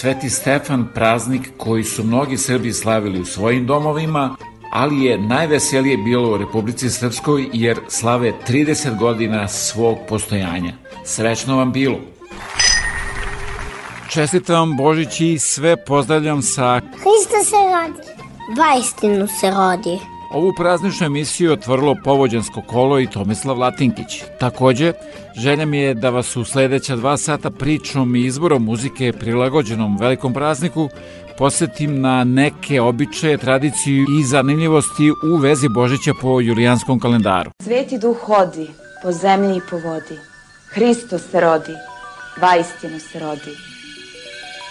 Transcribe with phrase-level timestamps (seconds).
[0.00, 4.36] Sveti Stefan praznik koji su mnogi Srbi slavili u svojim domovima,
[4.72, 10.72] ali je najveselije bilo u Republici Srpskoj jer slave 30 godina svog postojanja.
[11.04, 11.98] Srećno vam bilo!
[14.10, 18.08] Čestitam Božić i sve pozdravljam sa Hristo se rodi.
[18.58, 19.98] Vajstinu se rodi.
[20.30, 24.22] Ovu prazničnu emisiju otvorilo povođansko kolo i Tomislav Latinkić.
[24.40, 24.92] Takođe,
[25.38, 30.34] želja mi je da vas u sledeća dva sata pričom i izborom muzike prilagođenom velikom
[30.34, 30.88] prazniku
[31.38, 37.50] posetim na neke običaje, tradiciju i zanimljivosti u vezi Božića po julijanskom kalendaru.
[37.62, 38.70] Sveti duh hodi
[39.02, 40.18] po zemlji i po vodi.
[40.68, 41.74] Hristo se rodi,
[42.40, 43.54] vaistinu se rodi.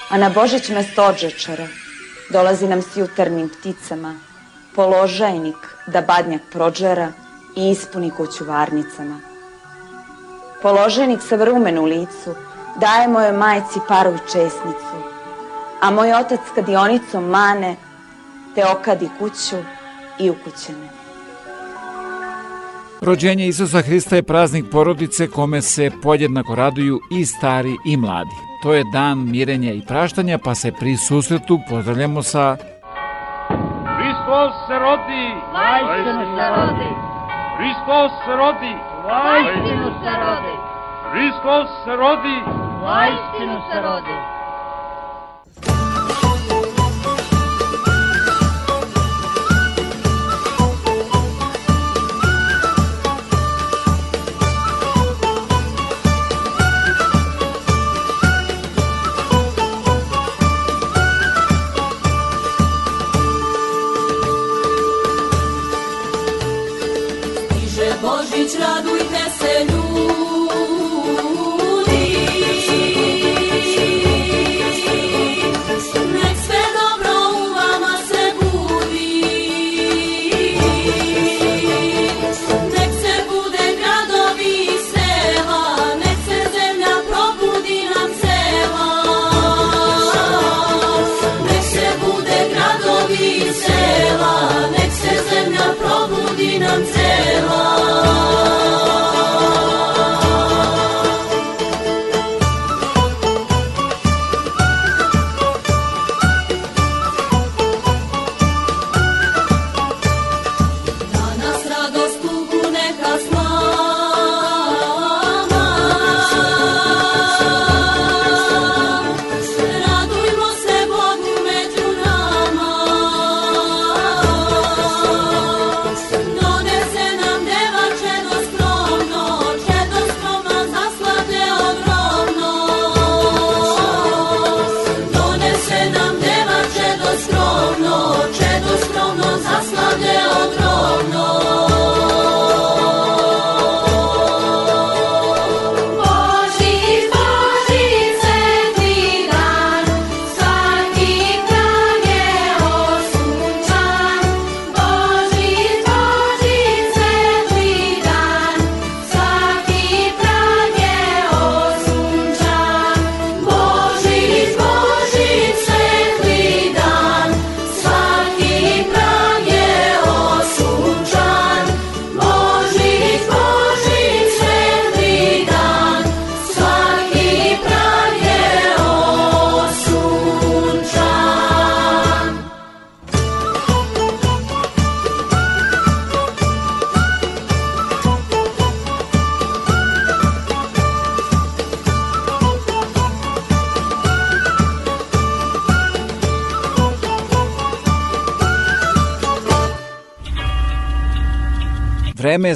[0.10, 1.68] A na Božić mesto odžečara
[2.32, 4.20] dolazi nam s jutarnjim pticama,
[4.76, 5.56] položajnik
[5.88, 7.12] da badnjak prođera
[7.56, 9.27] i ispuni kuću varnicama.
[10.62, 12.36] Položajnik sa vrumen u licu
[12.80, 14.98] daje mojoj majci paru i česnicu,
[15.82, 17.76] a moj otac kadionicom mane
[18.56, 19.58] te okadi kuću
[20.20, 20.90] i ukućene.
[23.02, 28.36] Rođenje Isusa Hrista je praznik porodice kome se podjednako raduju i stari i mladi.
[28.64, 32.58] To je dan mirenja i praštanja, pa se pri susretu pozdravljamo sa
[33.98, 35.26] Hristos se rodi!
[35.54, 36.92] Vajstinu se rodi!
[37.58, 38.97] Hristos se rodi!
[39.08, 40.60] Воистину се роди!
[41.04, 42.44] Христос се роди!
[42.80, 44.20] Воистину се роди!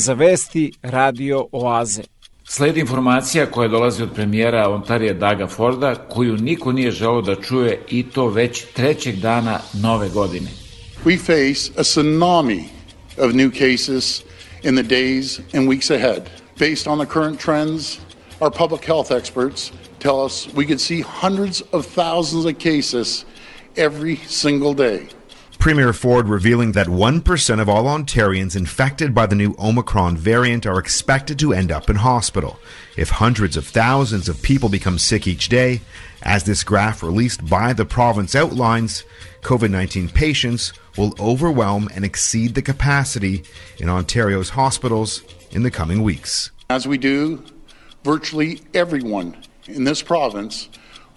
[0.01, 2.03] Za vesti Radio Oaze.
[2.43, 7.81] Sledi informacija koja dolazi od premijera Ontarija Daga Forda, koju niko nije želeo da čuje
[7.89, 10.49] i to već trećeg dana nove godine.
[11.05, 12.63] We face a tsunami
[13.17, 14.23] of new cases
[14.63, 16.29] in the days and weeks ahead.
[16.59, 17.97] Based on the current trends,
[18.39, 23.25] our public health experts tell us we could see hundreds of thousands of cases
[23.77, 25.20] every single day.
[25.61, 30.79] Premier Ford revealing that 1% of all Ontarians infected by the new Omicron variant are
[30.79, 32.59] expected to end up in hospital.
[32.97, 35.81] If hundreds of thousands of people become sick each day,
[36.23, 39.03] as this graph released by the province outlines,
[39.43, 43.43] COVID 19 patients will overwhelm and exceed the capacity
[43.77, 45.21] in Ontario's hospitals
[45.51, 46.49] in the coming weeks.
[46.71, 47.43] As we do,
[48.03, 49.37] virtually everyone
[49.67, 50.69] in this province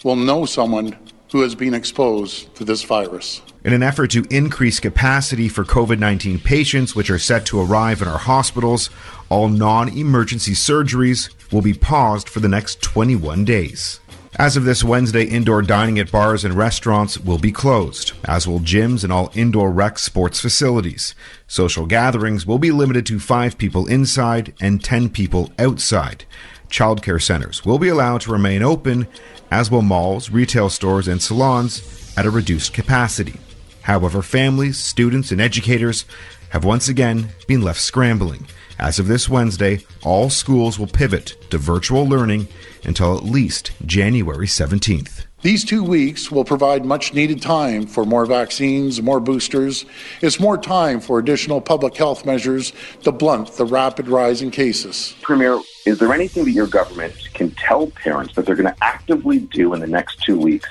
[0.03, 0.99] will know someone
[1.33, 3.43] who has been exposed to this virus.
[3.65, 8.03] In an effort to increase capacity for COVID 19 patients, which are set to arrive
[8.03, 8.91] in our hospitals,
[9.29, 14.01] all non emergency surgeries will be paused for the next 21 days.
[14.37, 18.59] As of this Wednesday, indoor dining at bars and restaurants will be closed, as will
[18.59, 21.15] gyms and all indoor rec sports facilities.
[21.47, 26.25] Social gatherings will be limited to five people inside and 10 people outside.
[26.69, 29.07] Childcare centers will be allowed to remain open,
[29.51, 33.39] as will malls, retail stores, and salons at a reduced capacity.
[33.83, 36.07] However, families, students, and educators
[36.51, 38.47] have once again been left scrambling.
[38.79, 42.49] As of this Wednesday, all schools will pivot to virtual learning
[42.85, 45.14] until at least January 17th.
[45.45, 49.85] These two weeks will provide much needed time for more vaccines, more boosters.
[50.23, 52.73] It's more time for additional public health measures
[53.03, 55.15] to blunt the rapid rise in cases.
[55.21, 59.41] Premier, is there anything that your government can tell parents that they're going to actively
[59.41, 60.71] do in the next two weeks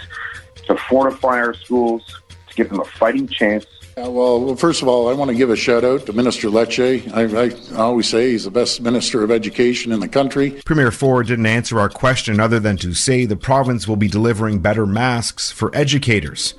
[0.66, 3.68] to fortify our schools, to give them a fighting chance?
[3.96, 7.12] Uh, well, first of all, I want to give a shout out to Minister Lecce.
[7.14, 10.62] I, I always say he's the best minister of education in the country.
[10.66, 14.60] Premier Ford didn't answer our question other than to say the province will be delivering
[14.60, 16.56] better masks for educators.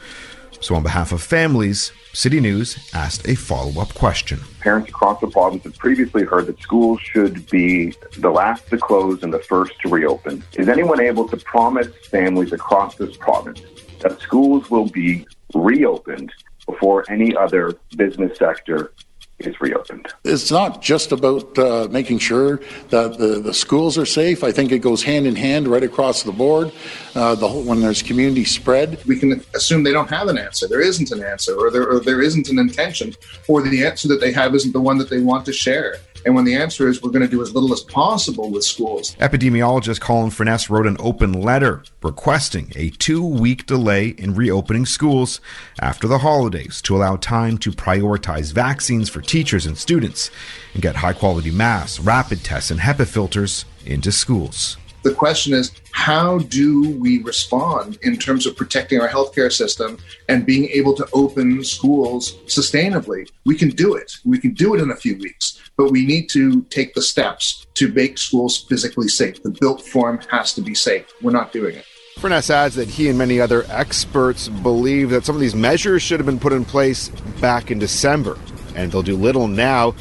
[0.61, 4.41] So, on behalf of families, City News asked a follow up question.
[4.61, 9.25] Parents across the province have previously heard that schools should be the last to close
[9.25, 10.45] and the first to reopen.
[10.55, 13.61] Is anyone able to promise families across this province
[13.99, 16.33] that schools will be reopened
[16.67, 18.93] before any other business sector
[19.41, 20.07] is reopened?
[20.25, 24.45] It's not just about uh, making sure that the, the schools are safe.
[24.45, 26.73] I think it goes hand in hand right across the board.
[27.15, 30.69] Uh, the whole, when there's community spread, we can assume they don't have an answer.
[30.69, 33.15] There isn't an answer, or there, or there isn't an intention,
[33.49, 35.97] or the answer that they have isn't the one that they want to share.
[36.25, 39.15] And when the answer is we're going to do as little as possible with schools,
[39.17, 45.41] Epidemiologist Colin Furness wrote an open letter requesting a two week delay in reopening schools
[45.81, 50.31] after the holidays to allow time to prioritize vaccines for teachers and students
[50.73, 54.79] and get high quality masks, rapid tests, and HEPA filters into schools.
[55.05, 60.45] The question is how do we respond in terms of protecting our healthcare system and
[60.45, 63.31] being able to open schools sustainably?
[63.45, 64.13] We can do it.
[64.25, 67.67] We can do it in a few weeks, but we need to take the steps
[67.75, 69.43] to make schools physically safe.
[69.43, 71.07] The built form has to be safe.
[71.23, 71.85] We're not doing it.
[72.19, 76.21] Furness adds that he and many other experts believe that some of these measures should
[76.21, 77.09] have been put in place
[77.41, 78.39] back in December,
[78.77, 79.95] and they'll do little now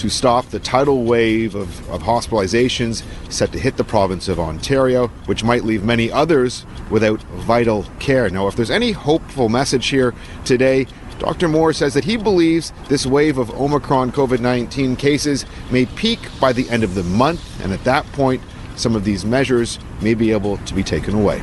[0.00, 5.08] to stop the tidal wave of, of hospitalizations set to hit the province of Ontario,
[5.26, 8.30] which might leave many others without vital care.
[8.30, 10.14] Now, if there's any hopeful message here
[10.46, 10.86] today,
[11.18, 11.48] Dr.
[11.48, 16.54] Moore says that he believes this wave of Omicron COVID 19 cases may peak by
[16.54, 18.42] the end of the month, and at that point,
[18.76, 21.42] some of these measures may be able to be taken away.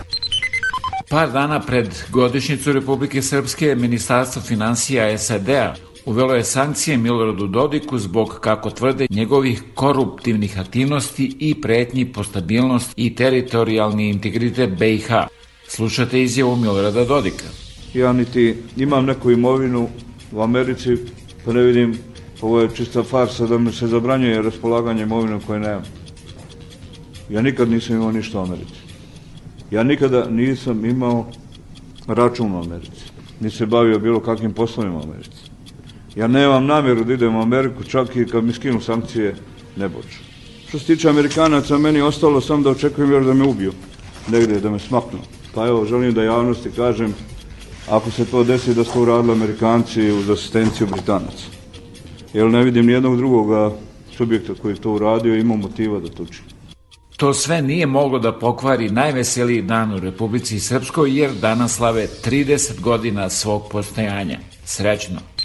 [1.09, 8.37] Par dana pred godišnjicu Republike Srpske, Ministarstvo financija SAD-a uvelo je sankcije Miloradu Dodiku zbog,
[8.41, 15.07] kako tvrde, njegovih koruptivnih aktivnosti i pretnji po stabilnost i teritorijalni integritet BiH.
[15.67, 17.45] Slušate izjavu Milorada Dodika.
[17.93, 19.87] Ja niti imam neku imovinu
[20.31, 20.97] u Americi,
[21.45, 21.97] pa ne vidim,
[22.41, 25.83] ovo je čista farsa da mi se zabranjuje raspolaganje imovinom koje nemam.
[27.29, 28.79] Ja nikad nisam imao ništa u Americi.
[29.71, 31.25] Ja nikada nisam imao
[32.07, 33.11] račun u Americi.
[33.39, 35.56] Ni se bavio bilo kakvim poslovima u Americi.
[36.17, 39.35] Ja nemam namjeru da idem u Ameriku, čak i kad mi skinu sankcije,
[39.75, 40.17] ne boću.
[40.67, 43.73] Što se tiče Amerikanaca, meni je ostalo samo da očekujem još da me ubiju.
[44.27, 45.19] Negde, da me smaknu.
[45.53, 47.13] Pa evo, želim da javnosti kažem,
[47.89, 51.45] ako se to desi da su to uradili Amerikanci uz asistenciju Britanaca.
[52.33, 53.71] Jer ne vidim nijednog drugoga
[54.17, 56.49] subjekta koji to uradio i ima motiva da to čini.
[57.17, 62.81] To sve nije moglo da pokvari najveseliji dan u Republici Srpskoj jer danas slave 30
[62.81, 64.39] godina svog postojanja.
[64.65, 65.36] Srećno!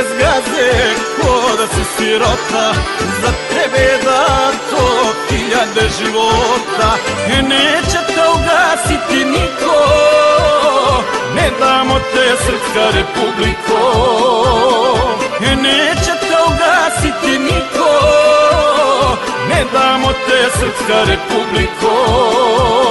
[0.00, 0.70] Te zgaze
[1.16, 2.66] ko da si sirota
[3.22, 4.84] Za tebe je dato
[5.28, 6.90] hiljade života.
[7.26, 9.78] E neće te ugasiti niko
[11.34, 13.80] Ne damo te srpska republiko.
[15.52, 17.90] E neće te ugasiti niko
[19.48, 22.89] Ne damo te srpska republiko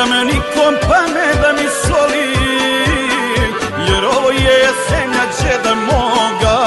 [0.00, 2.28] da me nikom pa ne da mi soli
[3.88, 6.58] Jer ovo je zemlja džeda moga.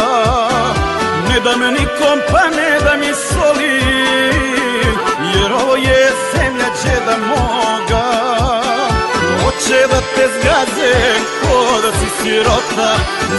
[1.30, 3.82] Ne da me nikom pa ne da mi soli
[5.36, 8.06] Jer ovo je zemlja džeda moga.
[9.44, 10.94] Hoće da te zgaze
[11.42, 12.96] ko da si sirota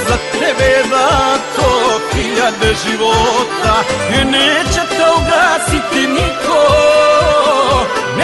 [0.09, 1.71] Za tebe je dato
[2.13, 3.75] hiljade života.
[4.21, 7.04] E neće te ugasiti niko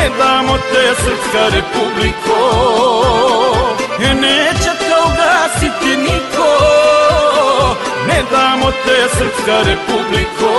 [0.00, 2.38] Ne damo te srpska republiko.
[4.02, 6.50] E neće te ugasiti niko.
[8.06, 10.50] Ne damo te srpska republiko.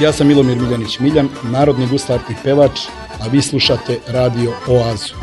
[0.00, 2.80] Ja sam Milomir Miljanić Miljan, narodni guslar i pevač,
[3.20, 5.17] a vi slušate Radio Oazu.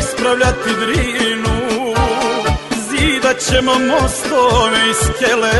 [0.00, 1.56] Ispravljati drinu.
[2.88, 5.52] Zidat ćemo mostove i skele.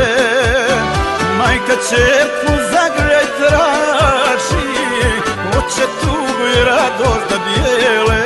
[1.37, 4.67] Majka čerku zagrljaj traži
[5.53, 8.23] Hoće tugu i radost da bijele.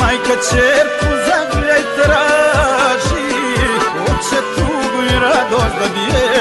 [0.00, 3.32] Majka čerku zagrljaj traži
[3.98, 6.31] Hoće tugu i radost da bijele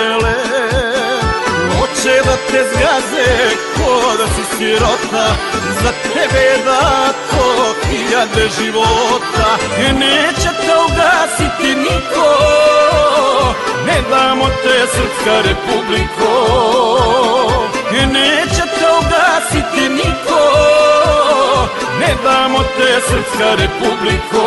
[2.02, 5.36] Da te zgaze ko da si sirota
[5.84, 12.28] Za tebe je dato hiljade života E neće te ugasiti niko
[13.86, 16.32] Ne damo te Srpska republiko
[18.02, 20.42] E neće te ugasiti niko
[22.00, 24.44] Ne damo te Srpska republiko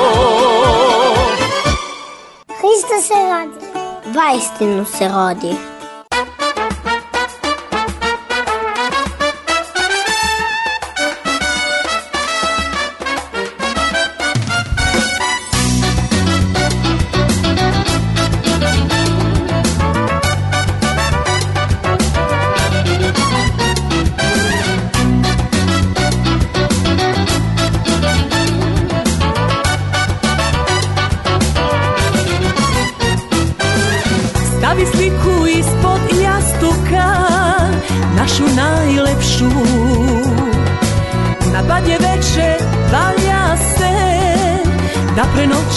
[2.46, 3.66] Hristo se rodi.
[4.18, 5.73] Vaistinu se rodi.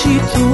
[0.07, 0.47] Prenoći tu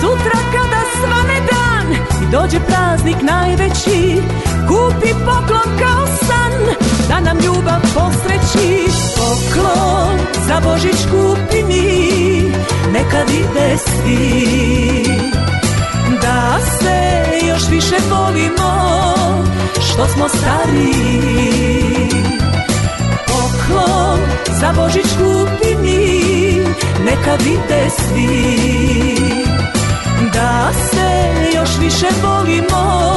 [0.00, 1.92] Sutra kada svane dan
[2.22, 4.22] I dođe praznik najveći
[4.68, 6.76] Kupi poklon kao san
[7.08, 8.84] Da nam ljubav posreći.
[9.16, 12.42] Poklon za Božić kupi mi
[12.92, 15.04] Neka vide svi
[16.22, 19.02] da se još više volimo
[19.74, 22.08] što smo stariji
[23.26, 24.20] poklon
[24.60, 26.21] za Božić kupi mi
[27.04, 28.62] neka vide svi.
[30.32, 33.12] Da se još više volimo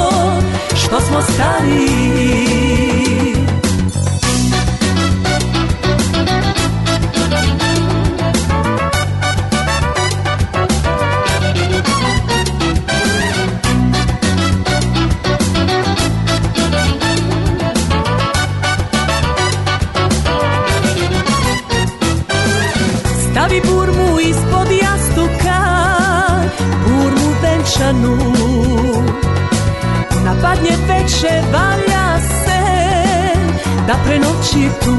[0.76, 3.05] što smo stariji
[34.46, 34.96] prenoći tu.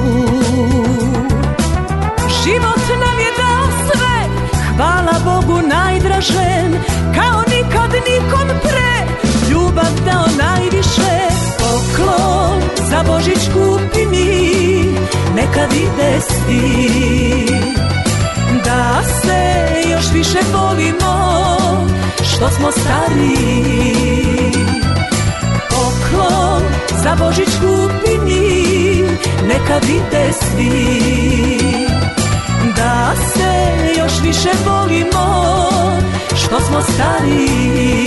[2.44, 6.78] Život nam je dao sve Hvala Bogu najdražen
[7.14, 9.14] Kao nikad nikom pre.
[9.50, 11.28] Ljubav dao najviše
[11.58, 14.84] Poklon za Božić kupi mi
[15.36, 17.46] Neka vide svi
[18.64, 21.36] da se još više volimo
[22.22, 23.96] što smo stariji
[25.70, 26.62] poklon
[27.02, 28.55] za Božić kupi mi
[29.48, 31.00] neka vide svi.
[32.76, 35.46] Da se još više volimo
[36.34, 38.06] što smo stariji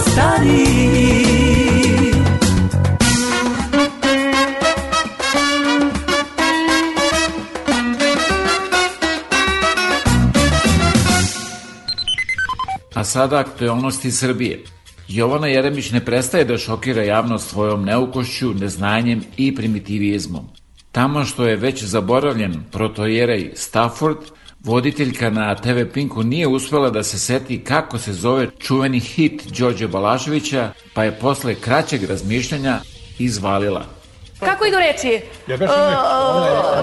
[0.00, 1.26] smo stariji
[12.94, 14.64] A sada aktualnosti Srbije.
[15.08, 20.44] Jovana Jeremić ne prestaje da šokira javnost svojom neukošću, neznanjem i primitivizmom.
[20.92, 24.18] Tamo što je već zaboravljen protojerej Stafford,
[24.66, 29.88] voditeljka na TV Pinku nije uspela da se seti kako se zove čuveni hit Đorđe
[29.88, 32.78] Balaševića, pa je posle kraćeg razmišljanja
[33.18, 33.84] izvalila.
[34.40, 35.20] Kako idu reči?
[35.48, 35.62] Ja Uh,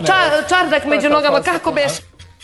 [0.05, 1.91] ča- čardak među nogama, kako beš?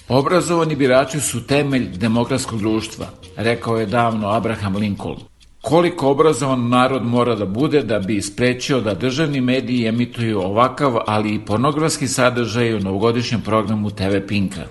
[0.08, 5.18] Obrazovani birači su temelj demokratskog društva, rekao je davno Abraham Lincoln.
[5.62, 11.36] Koliko obrazovan narod mora da bude da bi sprečio da državni mediji emituju ovakav, ali
[11.36, 14.62] i pornografski sadržaj u novogodišnjem programu TV Pinka.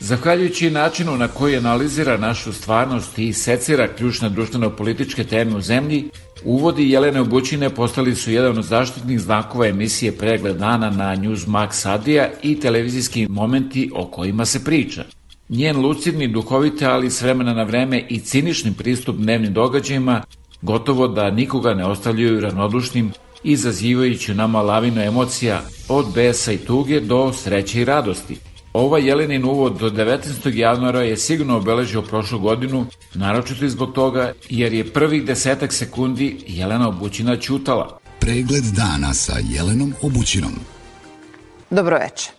[0.00, 6.04] Zahvaljujući načinu na koji analizira našu stvarnost i secira ključne društveno-političke teme u zemlji,
[6.44, 12.30] uvodi Jelene Obućine postali su jedan od zaštitnih znakova emisije Pregled dana na Newsmax Adija
[12.42, 15.04] i televizijski momenti o kojima se priča.
[15.48, 20.22] Njen lucidni, duhovite, ali s vremena na vreme i cinični pristup dnevnim događajima
[20.62, 23.12] gotovo da nikoga ne ostavljaju ravnodušnim,
[23.44, 28.36] izazivajući nama lavinu emocija od besa i tuge do sreće i radosti–
[28.72, 30.54] Ovaj Jelenin uvod do 19.
[30.54, 36.88] januara je sigurno obeležio prošlu godinu, naročito zbog toga jer je prvih desetak sekundi Jelena
[36.88, 37.98] Obućina ćutala.
[38.20, 40.52] Pregled dana sa Jelenom Obućinom.
[41.70, 42.32] Dobro večer.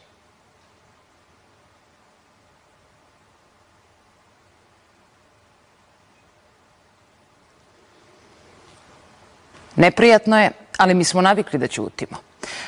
[9.76, 12.18] Neprijatno je, ali mi smo navikli da ćutimo.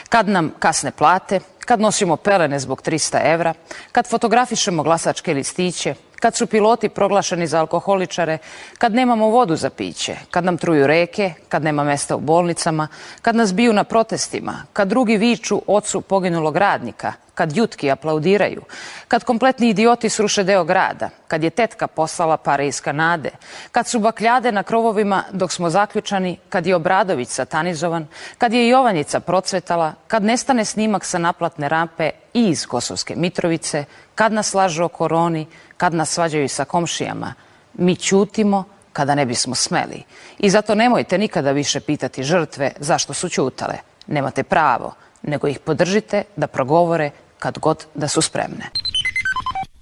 [0.10, 3.54] Kad nam kasne plate, kad nosimo pelene zbog 300 evra,
[3.92, 8.38] kad fotografišemo glasačke listiće, kad su piloti proglašeni za alkoholičare,
[8.78, 12.88] kad nemamo vodu za piće, kad nam truju reke, kad nema mesta u bolnicama,
[13.22, 18.62] kad nas biju na protestima, kad drugi viču ocu poginulog radnika, kad jutki aplaudiraju,
[19.08, 23.32] kad kompletni idioti sruše deo grada, kad je tetka poslala pare iz Kanade,
[23.72, 29.20] kad su bakljade na krovovima dok smo zaključani, kad je Obradović satanizovan, kad je Jovanjica
[29.20, 34.88] procvetala, kad nestane snimak sa naplatne rampe i iz Kosovske Mitrovice, kad nas lažu o
[34.88, 37.34] koroni, kad nas svađaju sa komšijama.
[37.74, 40.04] Mi ćutimo kada ne bismo smeli.
[40.40, 43.76] I zato nemojte nikada više pitati žrtve zašto su ćutale.
[44.08, 48.70] Nemate pravo, nego ih podržite da progovore kad god da su spremne.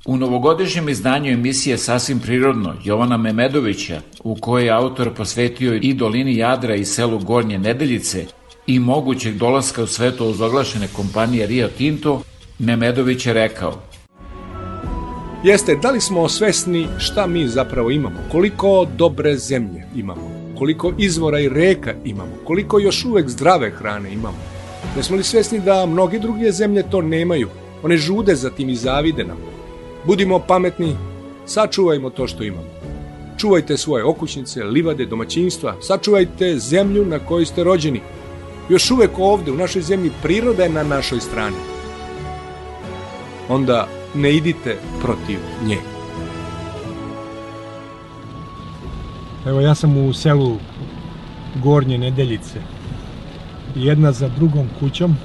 [0.06, 6.38] U novogodišnjem izdanju emisije Sasvim prirodno Jovana Memedovića, u kojoj je autor posvetio i dolini
[6.38, 8.26] Jadra i selu Gornje Nedeljice
[8.68, 12.22] i mogućeg dolaska u svetu ozoglašene kompanije Rio Tinto,
[12.60, 13.82] Memedović je rekao
[15.44, 21.40] Jeste, da li smo svesni šta mi zapravo imamo, koliko dobre zemlje imamo, koliko izvora
[21.40, 24.51] i reka imamo, koliko još uvek zdrave hrane imamo.
[24.98, 27.50] Jesmo li svesni da mnoge druge zemlje to nemaju,
[27.84, 29.38] one žude za tim i zavide nam.
[30.06, 30.96] Budimo pametni,
[31.46, 32.68] sačuvajmo to što imamo.
[33.38, 38.02] Čuvajte svoje okućnice, livade, domaćinstva, sačuvajte zemlju na kojoj ste rođeni.
[38.70, 41.56] Još uvek ovde, u našoj zemlji, priroda je na našoj strani.
[43.50, 45.78] Onda ne idite protiv nje.
[49.46, 50.58] Evo ja sam u selu
[51.64, 52.81] Gornje Nedeljice.
[53.76, 55.18] Jedna za drugom kućom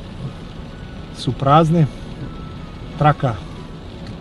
[1.19, 1.87] su prazne.
[2.99, 3.35] Traka,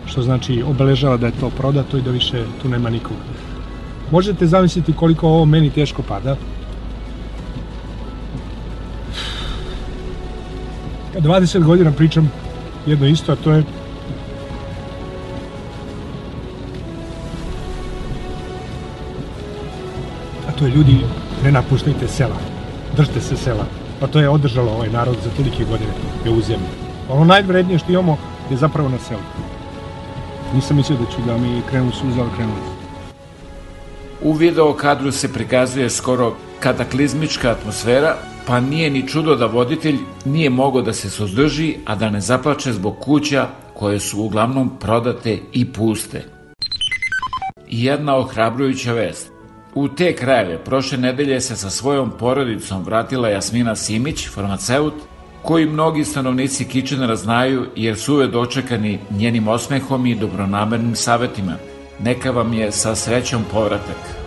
[0.06, 3.20] što znači obeležava da je to prodato i da više tu nema nikoga.
[4.10, 6.36] Možete zamisliti koliko ovo meni teško pada.
[11.14, 12.30] 20 godina pričam
[12.86, 13.64] jedno isto, a to je
[20.58, 21.00] to je ljudi,
[21.44, 22.36] ne napuštajte sela,
[22.96, 23.85] držite se sela.
[24.00, 25.92] Pa to je održalo ovaj narod za tolike godine
[26.24, 26.68] je u zemlji.
[27.10, 28.18] Ono najvrednije što imamo
[28.50, 29.20] je zapravo na selu.
[30.54, 32.60] Nisam mislio da ću da mi krenu suza, ali krenuli.
[34.22, 40.50] U video kadru se prikazuje skoro kataklizmička atmosfera, pa nije ni čudo da voditelj nije
[40.50, 45.72] mogao da se suzdrži, a da ne zaplače zbog kuća koje su uglavnom prodate i
[45.72, 46.24] puste.
[47.68, 49.35] I jedna ohrabrujuća vest.
[49.76, 54.94] U te krajeve prošle nedelje se sa svojom porodicom vratila Jasmina Simić, farmaceut,
[55.42, 61.56] koji mnogi stanovnici Kičenera znaju jer su uvek dočekani njenim osmehom i dobronamernim savetima.
[62.00, 64.25] Neka vam je sa srećom povratak.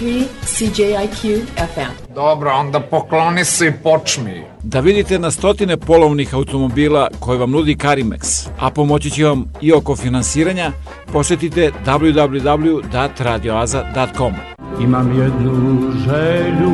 [0.00, 2.14] 93 CJIQ FM.
[2.14, 4.42] Dobro, onda pokloni se i počmi.
[4.62, 9.72] Da vidite na stotine polovnih automobila koje vam nudi Karimex, a pomoći će vam i
[9.72, 10.72] oko finansiranja,
[11.12, 14.32] posetite www.radioaza.com.
[14.80, 16.72] Imam jednu želju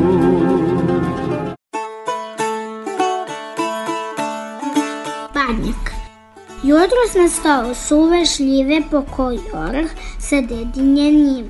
[5.33, 5.91] Panjak.
[6.63, 11.43] Jutro na stao suve šljive pokoj orah sa dedinje.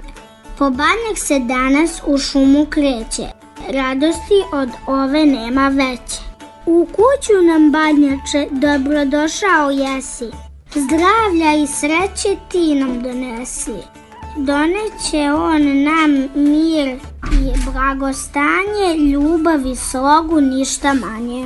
[0.62, 3.28] Kobanek se danas u šumu kreće,
[3.69, 6.21] radosti od ove nema veće.
[6.65, 10.30] U kuću nam badnjače dobrodošao jesi,
[10.76, 13.76] zdravlja i sreće ti nam donesi.
[14.38, 17.00] Doneće on nam mir
[17.32, 21.45] i blagostanje, ljubav i slogu ništa manje.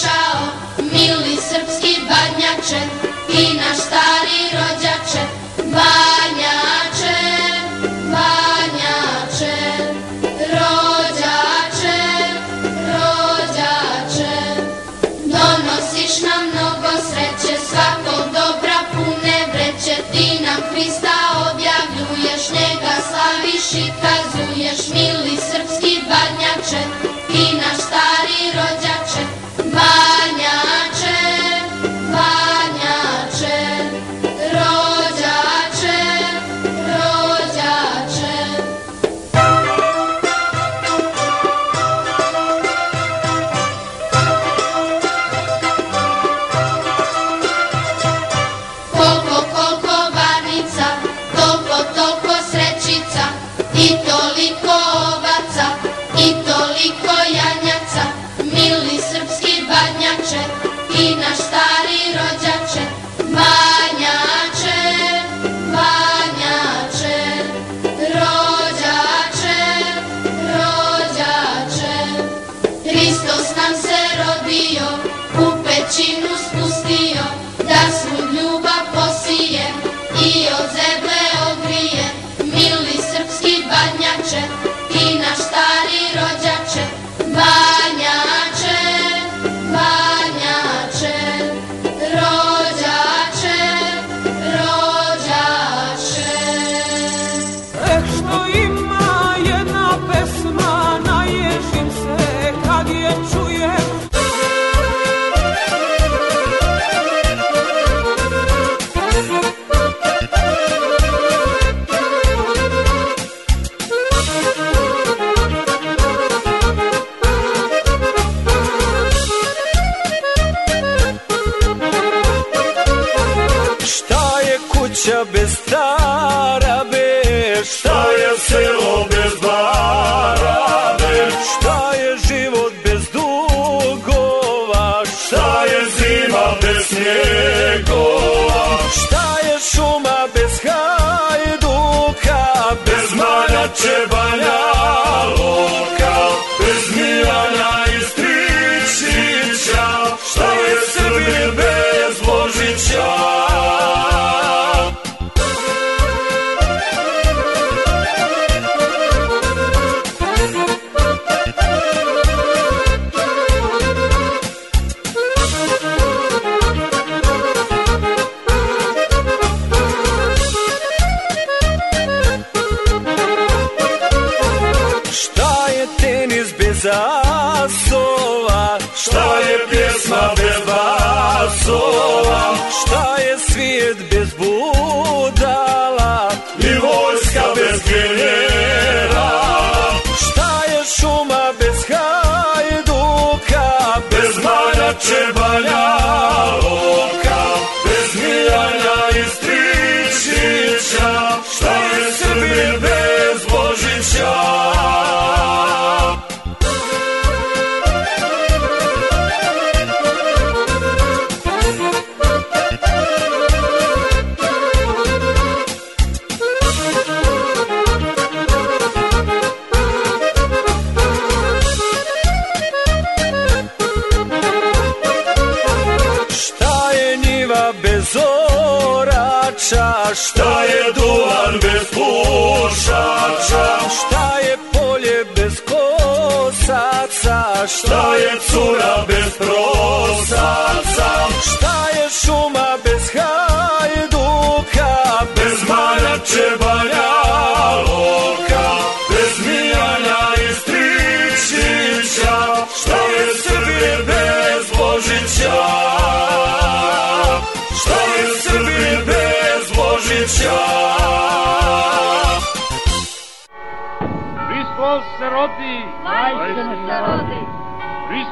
[0.00, 0.40] slušao,
[0.78, 2.80] mili srpski badnjače
[3.28, 5.24] i naš stari rođače,
[5.56, 6.19] ba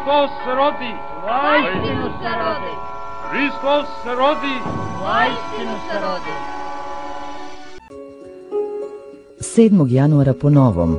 [0.09, 0.93] Hristos se rodi,
[1.27, 2.75] vajstinu se rodi,
[3.31, 4.55] Hristos se rodi.
[5.03, 6.35] vajstinu se rodi.
[9.41, 9.87] 7.
[9.89, 10.99] januara po novom,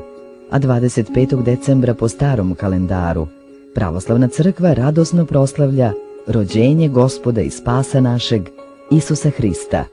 [0.52, 1.44] a 25.
[1.44, 3.28] decembra po starom kalendaru,
[3.76, 5.94] Pravoslavna crkva radosno proslavlja
[6.28, 8.50] rođenje gospoda i spasa našeg,
[8.92, 9.86] Isusa Hrista.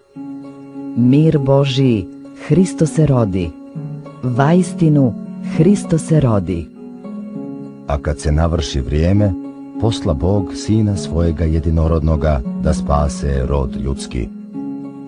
[0.97, 2.09] Mir Božiji,
[2.49, 3.51] Hristo se rodi.
[4.23, 5.15] Vajstinu,
[5.57, 6.76] Hristo se rodi.
[7.87, 9.33] A kad se navrši vrijeme,
[9.81, 14.29] posla Bog sina svojega jedinorodnoga da spase rod ljudski.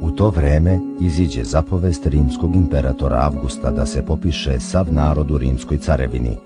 [0.00, 5.78] U to vreme iziđe zapovest rimskog imperatora Avgusta da se popiše sav narod u rimskoj
[5.78, 6.36] carevini.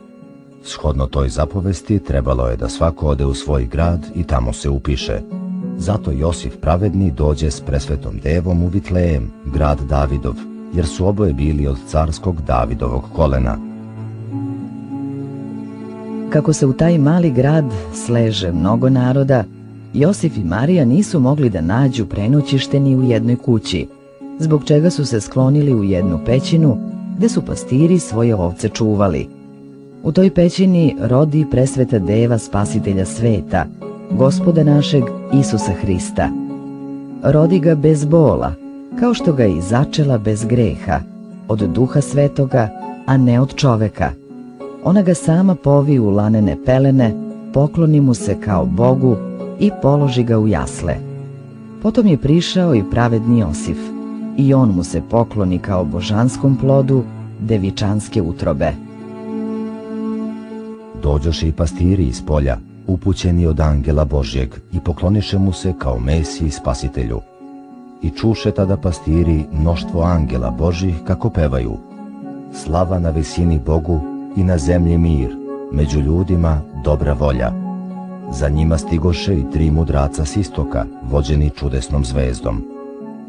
[0.64, 5.20] Shodno toj zapovesti trebalo je da svako ode u svoj grad i tamo se upiše.
[5.76, 10.34] Zato Josif pravedni dođe s presvetom devom u Vitlejem, grad Davidov,
[10.74, 13.71] jer su oboje bili od carskog Davidovog kolena.
[16.32, 17.64] Kako se u taj mali grad
[17.94, 19.44] sleže mnogo naroda,
[19.94, 23.86] Josif i Marija nisu mogli da nađu prenoćište ni u jednoj kući,
[24.38, 26.76] zbog čega su se sklonili u jednu pećinu
[27.16, 29.28] gde su pastiri svoje ovce čuvali.
[30.02, 33.66] U toj pećini rodi presveta deva spasitelja sveta,
[34.10, 35.04] gospoda našeg
[35.40, 36.28] Isusa Hrista.
[37.22, 38.54] Rodi ga bez bola,
[39.00, 41.00] kao što ga i začela bez greha,
[41.48, 42.68] od duha svetoga,
[43.06, 44.21] a ne od čoveka.
[44.84, 47.14] Ona ga sama povi u lanene pelene,
[47.54, 49.16] pokloni mu se kao Bogu
[49.60, 50.96] i položi ga u jasle.
[51.82, 53.78] Potom je prišao i pravedni Josif,
[54.36, 57.02] i on mu se pokloni kao božanskom plodu
[57.40, 58.72] devičanske utrobe.
[61.02, 66.50] Dođoše i pastiri iz polja, upućeni od angela Božjeg, i pokloniše mu se kao Mesiji
[66.50, 67.20] spasitelju.
[68.02, 71.76] I čuše tada pastiri mnoštvo angela Božjih kako pevaju.
[72.54, 75.36] Slava na visini Bogu i na zemlji mir,
[75.72, 77.52] među ljudima dobra volja.
[78.30, 82.62] Za njima stigoše i tri mudraca s istoka, vođeni čudesnom zvezdom.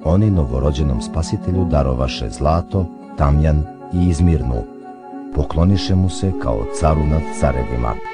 [0.06, 2.86] Oni novorođenom spasitelju darovaše zlato,
[3.18, 4.64] tamjan i izmirnu.
[5.36, 8.13] Pokloniše mu se kao caru nad carevima.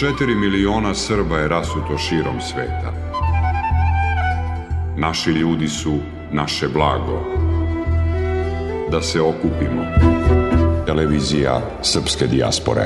[0.00, 2.92] 4 miliona Srba je rasuto širom sveta.
[4.96, 5.98] Naši ljudi su
[6.32, 7.24] naše blago.
[8.90, 9.82] Da se okupimo.
[10.86, 12.84] Televizija Srpske dijaspore.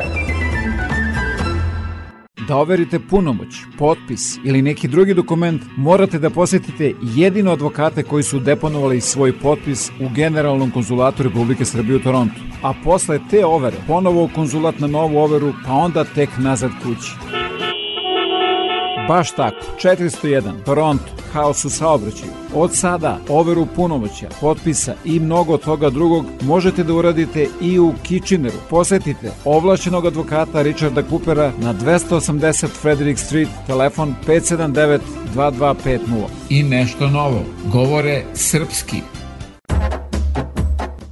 [2.49, 3.49] Da overite punomoć,
[3.79, 9.91] potpis ili neki drugi dokument, morate da posetite jedino advokate koji su deponovali svoj potpis
[9.91, 12.52] u Generalnom konzulatu Republike Srbije u Torontu.
[12.63, 17.13] A posle te overe, ponovo u konzulat na novu overu, pa onda tek nazad kući.
[19.09, 22.31] Baš tako, 401, Toronto, haos u saobraćaju.
[22.55, 28.59] Od sada overu punomoća, potpisa i mnogo toga drugog možete da uradite i u Kitcheneru.
[28.71, 34.99] Posetite ovlašćenog advokata Richarda Coopera na 280 Frederick Street, telefon 579
[35.35, 35.99] 2250.
[36.49, 37.43] I nešto novo,
[37.73, 39.22] govore srpski.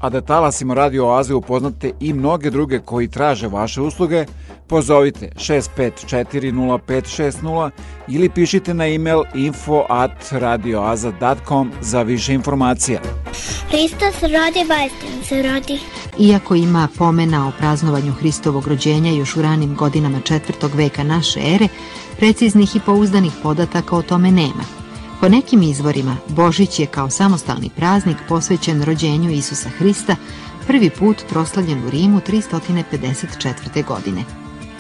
[0.01, 4.26] A da talasimo Radio Oaze upoznate i mnoge druge koji traže vaše usluge,
[4.66, 7.70] pozovite 6540560
[8.09, 13.01] ili pišite na e-mail info at radioaza.com za više informacija.
[13.68, 15.78] Hristos rodi, vajstin se rodi.
[16.18, 21.68] Iako ima pomena o praznovanju Hristovog rođenja još u ranim godinama četvrtog veka naše ere,
[22.16, 24.80] preciznih i pouzdanih podataka o tome nema.
[25.20, 30.16] Po nekim izvorima, Božić je kao samostalni praznik posvećen rođenju Isusa Hrista
[30.66, 33.86] prvi put proslavljen u Rimu 354.
[33.86, 34.24] godine.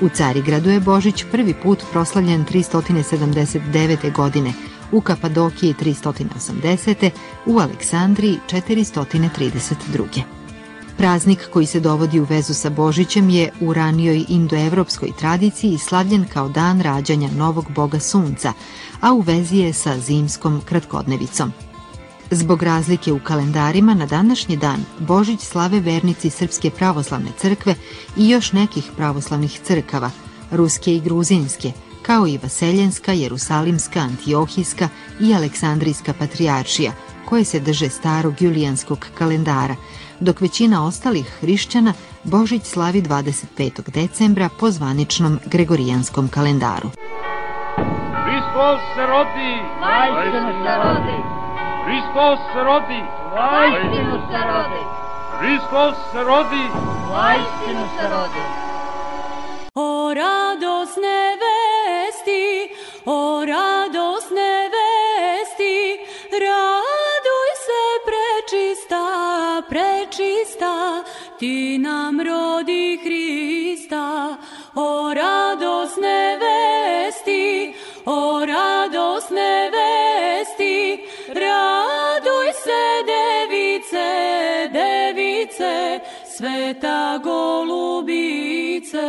[0.00, 4.12] U Carigradu je Božić prvi put proslavljen 379.
[4.12, 4.52] godine,
[4.92, 7.10] u Kapadokiji 380.
[7.46, 10.39] u Aleksandriji 432.
[11.00, 16.48] Praznik koji se dovodi u vezu sa Božićem je u ranijoj indoevropskoj tradiciji slavljen kao
[16.48, 18.52] dan rađanja novog boga sunca,
[19.00, 21.52] a u vezi je sa zimskom kratkodnevicom.
[22.30, 27.74] Zbog razlike u kalendarima na današnji dan Božić slave vernici Srpske pravoslavne crkve
[28.16, 30.10] i još nekih pravoslavnih crkava,
[30.50, 31.72] ruske i gruzinske,
[32.02, 34.88] kao i Vaseljenska, Jerusalimska, Antiohijska
[35.20, 36.92] i Aleksandrijska patrijaršija,
[37.24, 39.76] koje se drže starog julijanskog kalendara,
[40.20, 41.92] dok većina ostalih hrišćana
[42.24, 43.90] Božić slavi 25.
[43.90, 46.88] decembra po zvaničnom Gregorijanskom kalendaru.
[48.24, 49.52] Hristos se rodi!
[49.80, 51.18] Vajstinu se rodi!
[51.84, 53.00] Hristos se rodi!
[53.34, 54.82] Vajstinu se rodi!
[55.38, 56.64] Hristos se rodi!
[57.10, 58.44] Vajstinu se rodi!
[59.74, 60.69] O radosne
[86.70, 89.00] sveta golubice.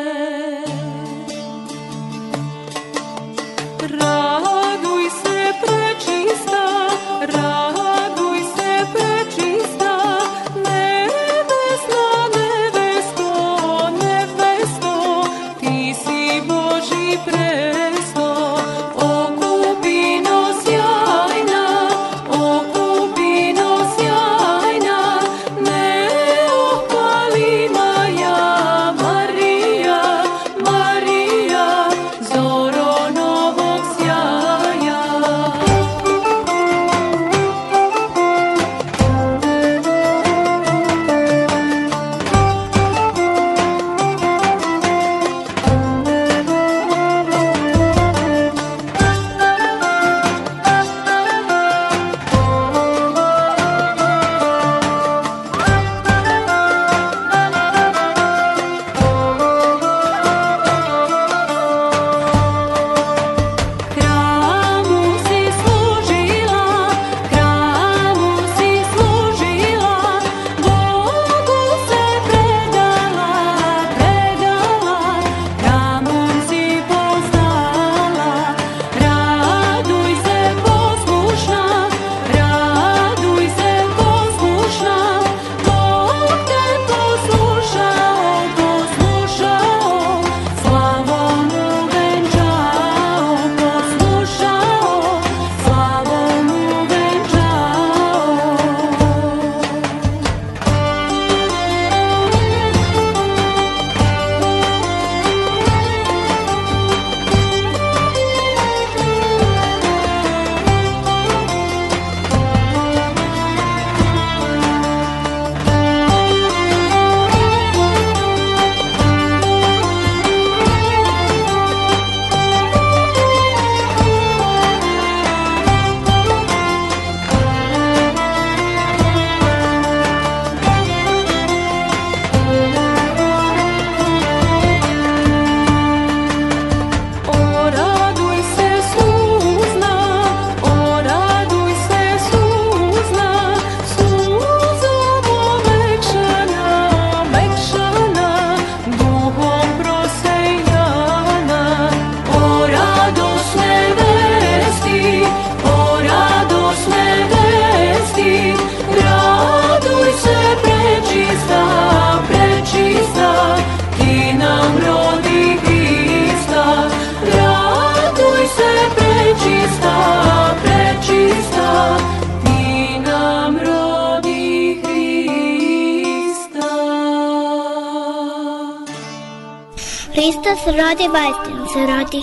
[180.91, 182.21] Rodi, vajstinu se rodi.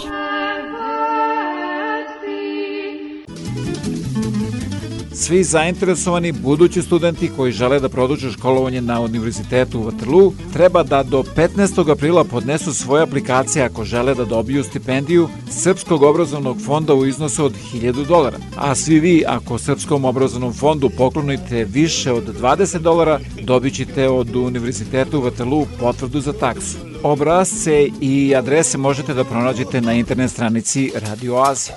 [5.13, 11.03] Svi zainteresovani budući studenti koji žele da produže školovanje na Univerzitetu u Waterloo treba da
[11.03, 11.93] do 15.
[11.93, 17.53] aprila podnesu svoje aplikacije ako žele da dobiju stipendiju Srpskog obrazovnog fonda u iznosu od
[17.75, 18.39] 1000 dolara.
[18.57, 24.37] A svi vi ako Srpskom obrazovnom fondu poklonite više od 20 dolara, dobit ćete od
[24.37, 26.88] Univerziteta u Waterloo potvrdu za taksu.
[27.03, 31.77] Obrazce i adrese možete da pronađete na internet stranici Radio Azije.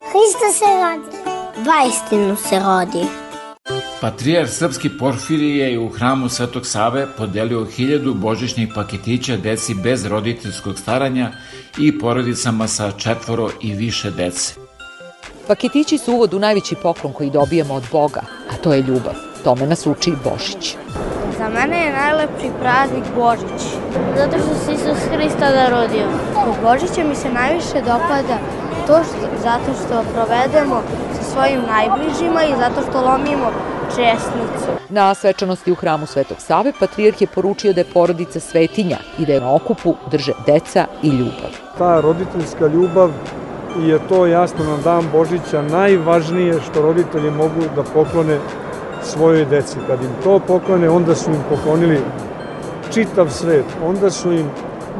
[0.00, 1.16] Hristos se rodi.
[1.68, 3.06] Vajstinu se rodi.
[4.00, 10.78] Patrijar srpski Porfirije je u hramu Svetog Save podelio hiljadu božićnih paketića deci bez roditeljskog
[10.78, 11.32] staranja
[11.78, 14.54] i porodicama sa četvoro i više dece.
[15.46, 19.31] Paketići su uvod u najveći poklon koji dobijamo od Boga, a to je ljubav.
[19.44, 20.76] Tome nas uči i Božić.
[21.38, 23.62] Za mene je najlepši praznik Božić.
[24.16, 26.06] Zato što se Isus Hrista narodio.
[26.34, 28.36] Kod Božića mi se najviše dopada
[28.86, 30.82] to što, zato što provedemo
[31.16, 33.50] sa svojim najbližima i zato što lomimo
[33.96, 34.70] česnicu.
[34.88, 39.32] Na svečanosti u hramu Svetog Save patrijarh je poručio da je porodica svetinja i da
[39.32, 41.50] je na okupu drže deca i ljubav.
[41.78, 43.10] Ta roditeljska ljubav
[43.80, 48.38] je to jasno na dan Božića najvažnije što roditelji mogu da poklone
[49.04, 49.76] svojoj deci.
[49.86, 52.00] Kad im to poklone, onda su im poklonili
[52.94, 54.46] čitav svet, onda su im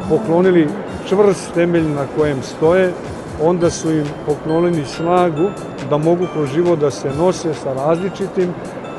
[0.09, 0.69] poklonili
[1.09, 2.93] čvrst temelj na kojem stoje,
[3.43, 5.51] onda su im poklonili snagu
[5.91, 8.55] da mogu kroz život da se nose sa različitim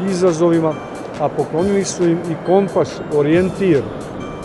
[0.10, 0.74] izazovima,
[1.20, 3.82] a poklonili su im i kompas, orijentir,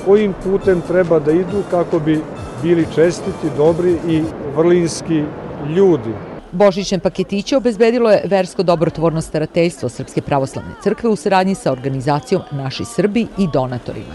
[0.05, 2.21] kojim putem treba da idu kako bi
[2.63, 4.23] bili čestiti, dobri i
[4.57, 5.25] vrlinski
[5.77, 6.28] ljudi.
[6.53, 12.85] Božićne paketiće obezbedilo je Versko dobrotvorno starateljstvo Srpske pravoslavne crkve u saradnji sa organizacijom Naši
[12.85, 14.15] Srbi i donatorima.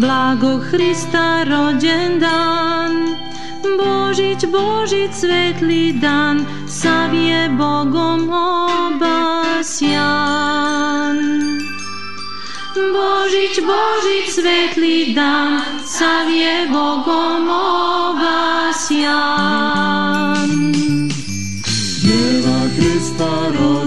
[0.00, 2.92] Blago Hrista rođendan.
[3.78, 8.30] Božić, Božić, svetli dan, sav je Bogom
[8.94, 9.96] obasjan.
[12.74, 17.48] Božić, Božić, svetli dan, sav je Bogom
[18.10, 19.16] obasjan.
[22.02, 23.85] Djeva Hrista rodila,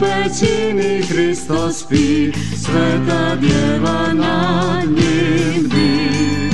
[0.00, 6.50] pećini Hristo spi, sveta djeva nad njim bdi.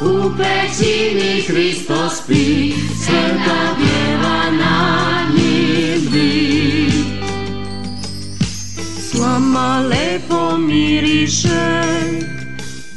[0.00, 2.72] U pećini Hristo spi,
[3.04, 6.90] sveta djeva nad njim bdi.
[9.10, 11.82] Slama lepo miriše,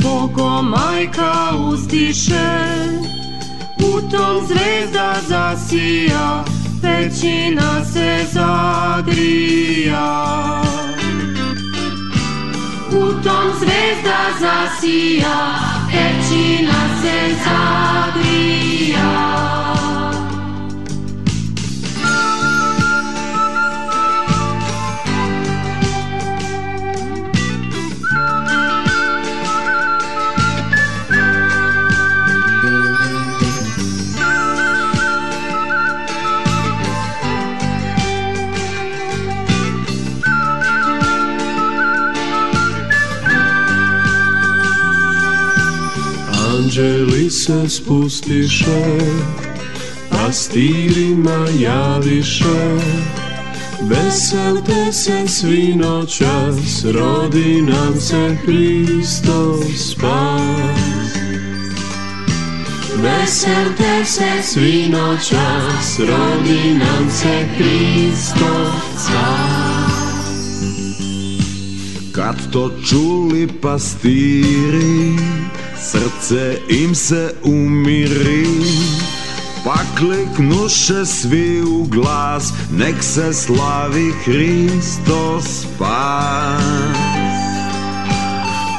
[0.04, 2.50] Boko majka uzdiše,
[3.78, 6.44] u tom zvezda zasija,
[6.82, 10.08] pećina se zagrija.
[12.92, 15.56] U tom zvezda zasija,
[15.92, 19.10] pećina se zagrija.
[46.80, 48.98] Anđeli se spustiše,
[50.10, 52.78] pastirima javiše,
[53.82, 61.14] Veselte se svi noćas, rodi nam se Hristo spas.
[62.96, 69.60] Veselte se svi noćas, rodi nam se Hristo spas.
[72.12, 75.16] Kad to čuli pastiri,
[75.82, 78.48] Сърце им се умири,
[79.66, 86.96] пак лекнуше свил глас, нек се слави Христос пак.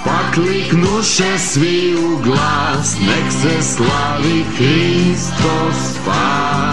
[0.04, 6.70] Пак ликнуше свил глас, нек се слави Христос спас.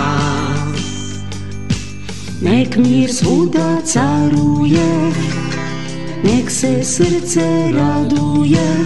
[2.41, 5.11] Нек мир свуда царuje,
[6.23, 8.85] нек се сърце радуе,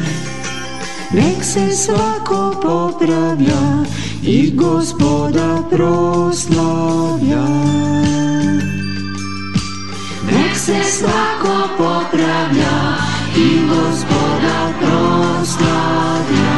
[1.14, 3.84] Nek se svako popravlja
[4.24, 7.48] I gospoda proslavlja.
[10.32, 12.98] Nek se svako popravlja
[13.38, 16.51] I gospoda proslavlja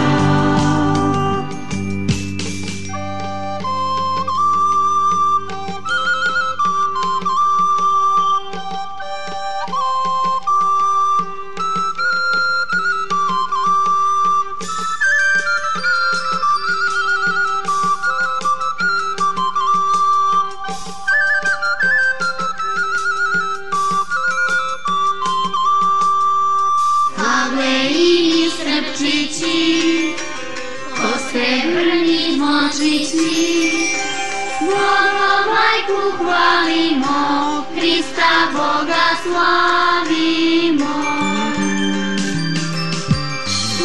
[36.53, 40.95] hvalimo, Hrista Boga slavimo.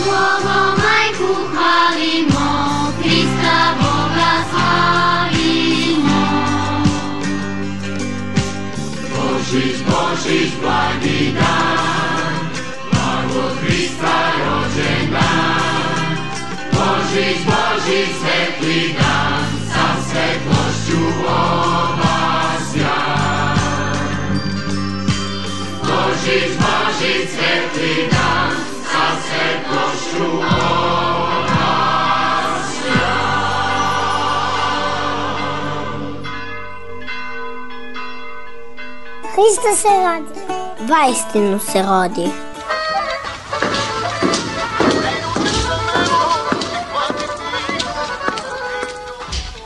[0.05, 2.47] Boga majku hvalimo,
[3.01, 6.21] Hrista Boga slavimo.
[9.15, 12.35] Božić, Božić, blagi dan
[12.91, 16.17] Blago Hrista rođen dan
[16.73, 19.08] Božić, Božić, svetli dan
[39.39, 40.41] Hristo se rodi.
[40.93, 42.31] Vaistinu se rodi.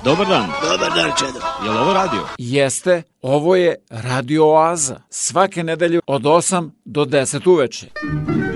[0.04, 0.50] Dobar dan.
[0.62, 1.40] Dobar dan, Čedo.
[1.64, 2.20] Je li ovo radio?
[2.38, 5.00] Jeste, ovo je Radio Oaza.
[5.10, 7.86] Svake nedelje od 8 do 10 uveče.
[8.02, 8.51] Jedna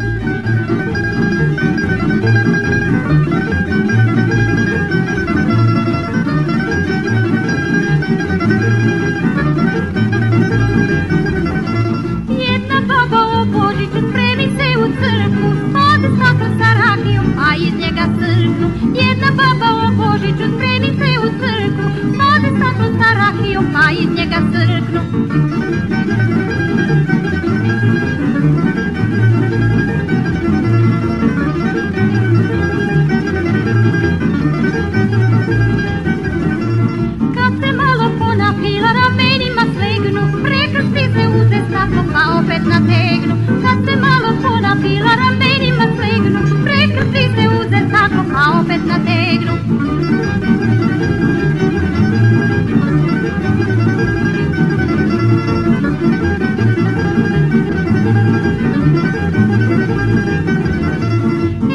[42.66, 46.40] nategnu Kad se malo ponapila ramenima slegnu.
[46.64, 49.52] Prekrsti se uze staklo pa opet nategnu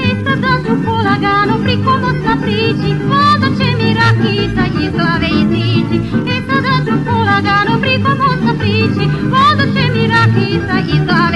[0.04, 5.98] E sada ću polagano priko mosta prići Voda će mi rakica iz glave izići
[6.34, 9.21] E sada ću polagano priko mosta prići
[10.52, 11.31] mi rakica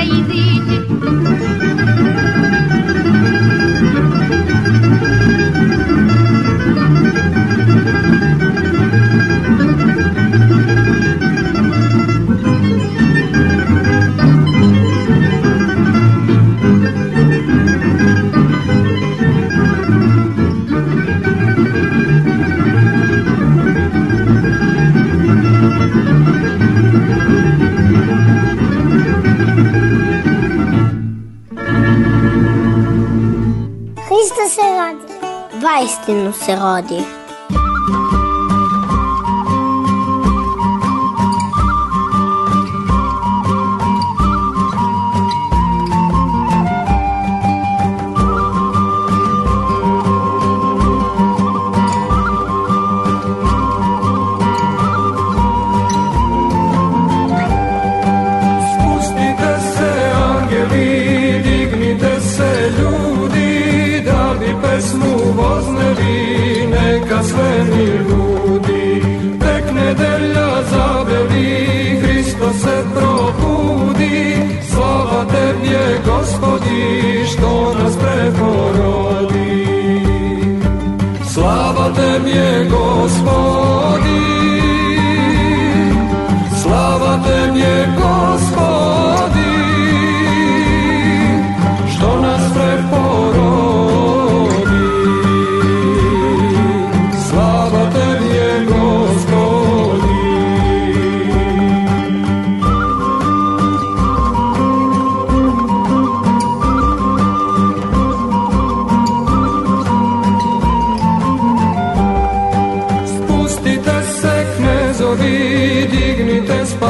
[36.45, 37.24] Serradi.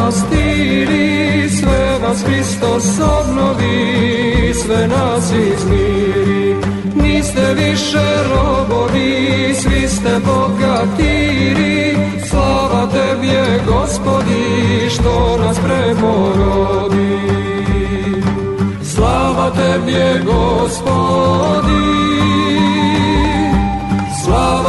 [0.05, 6.55] nas diri, sve nas Hristos obnovi, sve nas izmiri.
[6.95, 11.97] Niste više robovi, svi ste bogatiri,
[12.29, 17.19] slava tebi je gospodi, što nas preporodi.
[18.83, 21.85] Slava tebi je gospodi,
[24.23, 24.64] slava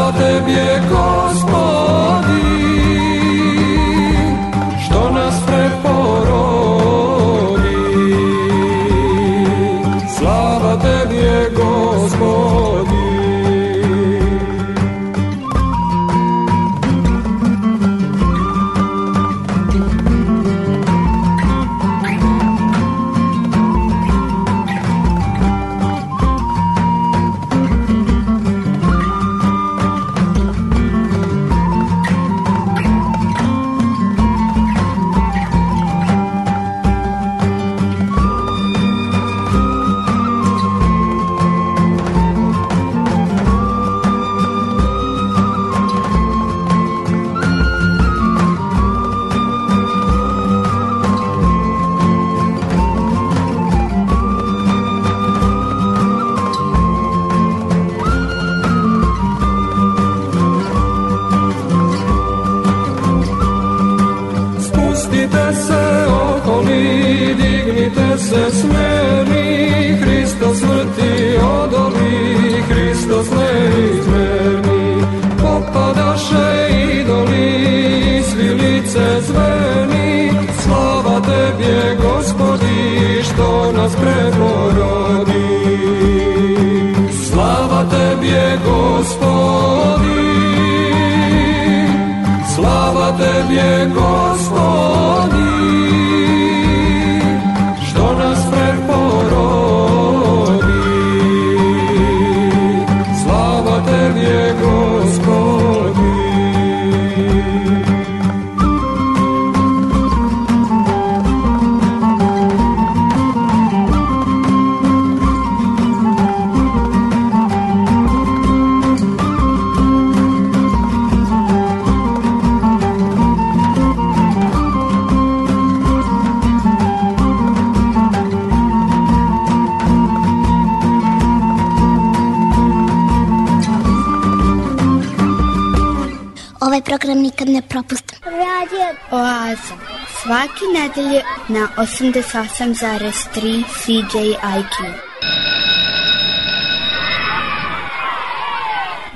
[140.96, 144.74] nedelje na 88,3 CJIQ.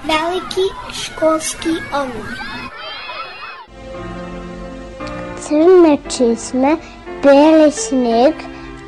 [0.04, 2.38] Veliki školski omor.
[5.40, 6.76] Crne čizme,
[7.22, 8.34] beli sneg,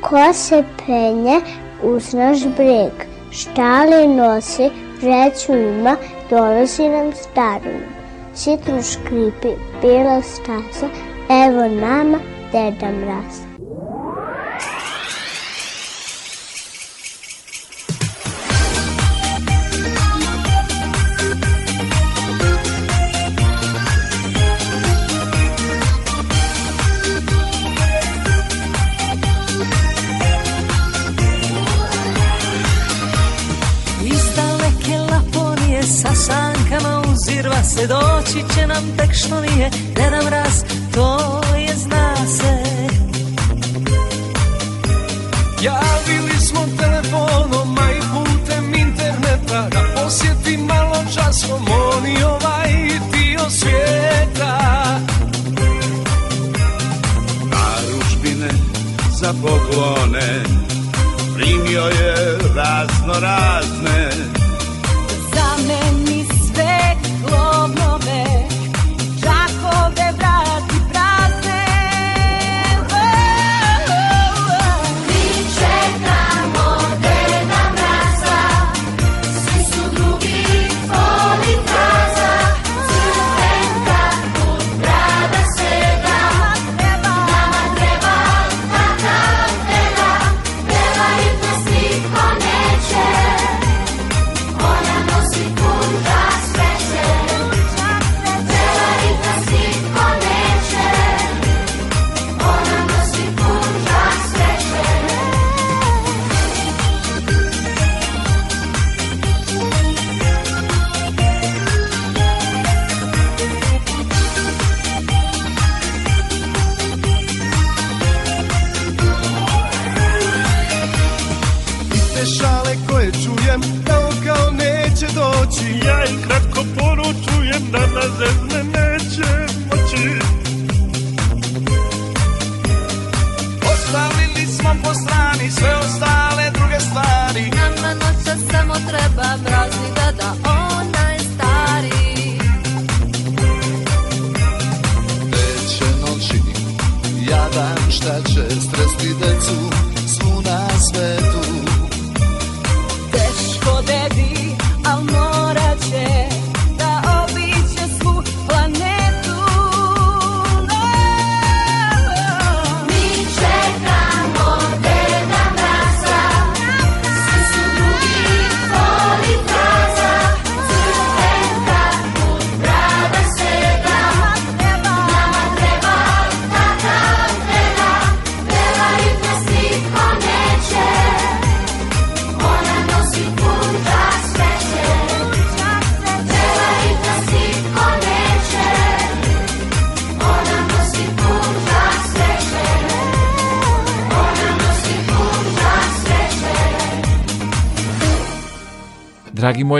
[0.01, 1.41] ko se penje
[1.83, 2.91] uz naš breg.
[3.31, 4.69] Štale nosi,
[5.01, 5.95] vreću ima,
[6.29, 8.03] dolazi nam starina.
[8.35, 10.87] Sitno škripi, bela staza,
[11.29, 13.52] evo nama dead dumb rust.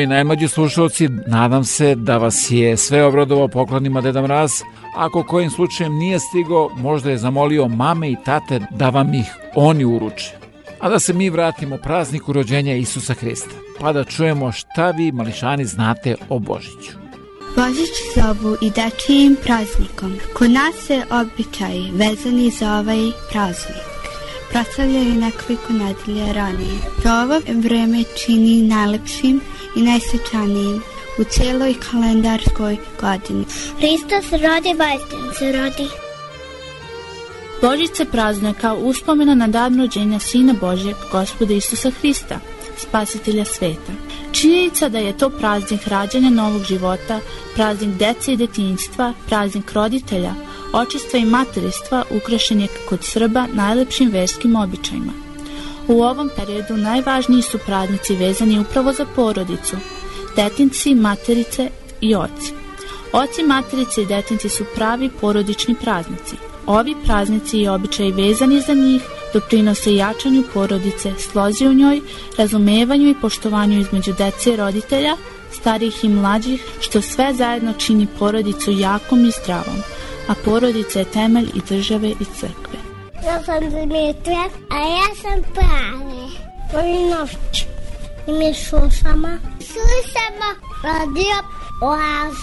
[0.03, 4.51] Moji najmlađi slušalci, nadam se da vas je sve obradovao poklonima Deda Mraz.
[4.97, 9.25] Ako kojim slučajem nije stigo, možda je zamolio mame i tate da vam ih
[9.55, 10.31] oni uruče.
[10.79, 15.65] A da se mi vratimo prazniku rođenja Isusa Hrista, pa da čujemo šta vi mališani
[15.65, 16.91] znate o Božiću.
[17.55, 20.17] Božić zovu i dečijim praznikom.
[20.37, 23.93] Kod nas se običaji vezani za ovaj praznik
[24.53, 26.77] proslavljaju nekoliko nedelja ranije.
[27.03, 29.41] To ovo vreme čini najlepšim
[29.75, 30.81] i najsvečanijim
[31.17, 33.45] u cijeloj kalendarskoj godini.
[33.77, 35.87] Hristos rodi, vajstin se rodi.
[37.61, 42.39] Božić se praznuje kao uspomena na dan rođenja Sina Božjeg, gospoda Isusa Hrista,
[42.77, 43.91] spasitelja sveta.
[44.31, 47.19] Činjenica da je to praznik rađanja novog života,
[47.55, 50.33] praznik dece i detinjstva, praznik roditelja,
[50.73, 55.22] očistva i materinstva ukrašen je kod Srba najlepšim verskim običajima.
[55.87, 59.75] U ovom periodu najvažniji su praznici vezani upravo za porodicu,
[60.35, 61.69] detinci, materice
[62.01, 62.53] i oci.
[63.13, 66.35] Oci, materice i detinci su pravi porodični praznici.
[66.65, 69.01] Ovi praznici i običaji vezani za njih
[69.33, 72.01] doprinose jačanju porodice, slozi u njoj,
[72.37, 75.17] razumevanju i poštovanju između dece i roditelja,
[75.51, 79.77] starih i mlađih, što sve zajedno čini porodicu jakom i zdravom,
[80.27, 82.82] a porodica je temelj i države i crkve.
[83.25, 86.27] Ja sam Dimitra, a ja sam Prave.
[86.71, 87.65] Polinovć.
[88.27, 89.27] I mi slušamo.
[89.59, 90.49] Slušamo
[90.83, 91.35] radio
[91.81, 92.33] Oaz.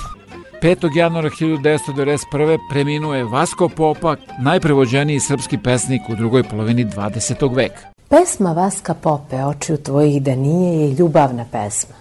[0.63, 0.97] 5.
[0.97, 2.59] januara 1991.
[2.71, 7.57] preminuo je Vasko Popa, najprevođeniji srpski pesnik u drugoj polovini 20.
[7.57, 7.81] veka.
[8.09, 11.95] Pesma Vaska Pope, očiju tvojih da nije, je ljubavna pesma.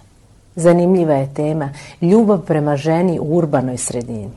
[0.56, 1.70] Zanimljiva je tema
[2.02, 4.32] ljubav prema ženi u urbanoj sredini.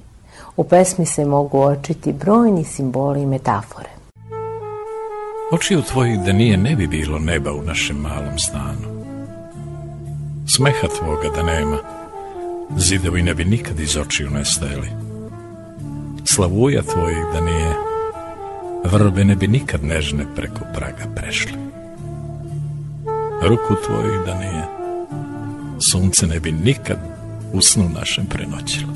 [0.57, 3.92] U pesmi se mogu očiti brojni simboli i metafore.
[5.53, 9.05] Očiju tvojih da nije ne bi bilo neba u našem malom stanu.
[10.57, 11.79] Smeha tvoga da nema,
[12.77, 14.89] zidovi ne bi nikad iz očiju nestajali.
[16.25, 17.75] Slavuja tvojih da nije,
[18.85, 21.53] vrbe ne bi nikad nežne preko praga prešli.
[23.43, 24.65] Ruku tvojih da nije,
[25.91, 26.99] sunce ne bi nikad
[27.53, 28.93] u snu našem prenoćilo.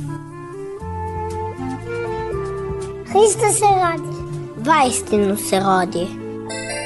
[3.06, 4.16] Hristo se rodi.
[4.68, 6.25] Vajstinu se rodi.
[6.48, 6.85] Danas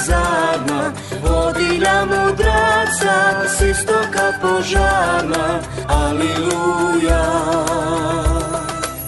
[0.00, 7.24] lučezarna, vodilja mudraca, s istoka požarna, aliluja.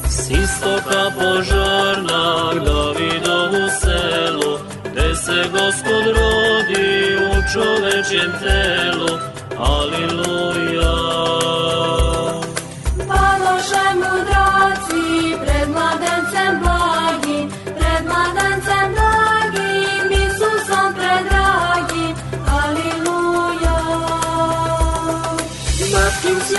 [0.08, 4.58] S istoka požarna, Davidovu selu,
[4.92, 9.18] gde se gospod rodi u čovečjem telu,
[9.58, 10.92] aliluja.
[13.08, 17.01] Paloše mudraci pred mladencem blagim,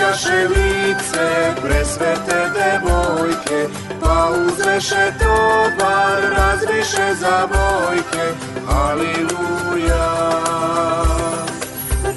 [0.04, 3.68] Sjaše lice, presvete devojke,
[4.00, 8.26] pa uzreše tovar, razviše za bojke,
[8.68, 10.10] aliluja.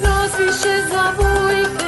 [0.02, 1.87] Razviše za vujke,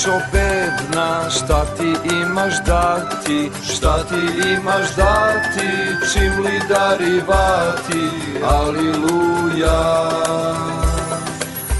[0.00, 5.68] dušo bedna, šta ti imaš dati, šta ti imaš dati,
[6.12, 8.10] čim li darivati,
[8.44, 10.10] aliluja.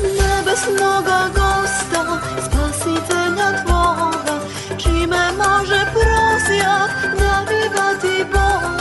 [0.02, 4.40] Nebesnoga gosta, spasitelja tvoga,
[4.78, 8.79] čime može prosjak darivati Boga,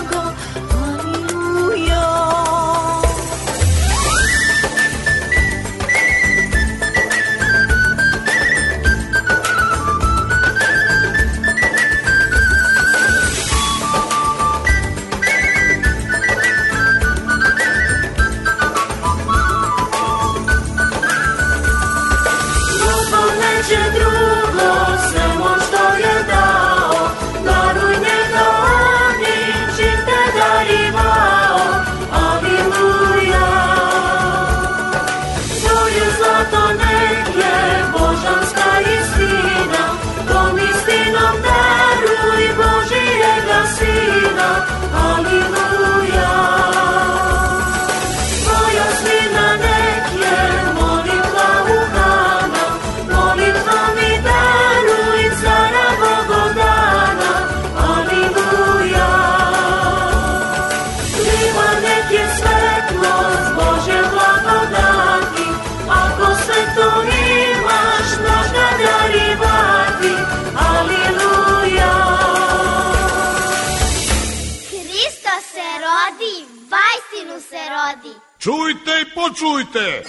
[78.40, 80.04] Čujte i počujte!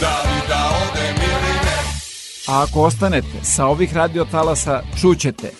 [0.00, 1.76] Da li da ode miline?
[2.48, 5.50] A ako ostanete sa ovih radiotalasa, čućete.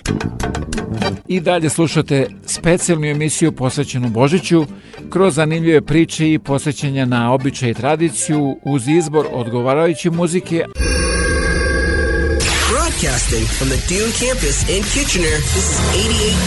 [1.28, 4.66] I dalje slušate specijalnu emisiju posvećenu Božiću
[5.10, 10.64] kroz zanimljive priče i posvećenja na običaj i tradiciju uz izbor odgovarajuće muzike,
[12.70, 15.80] Broadcasting from the Dune campus in Kitchener, this is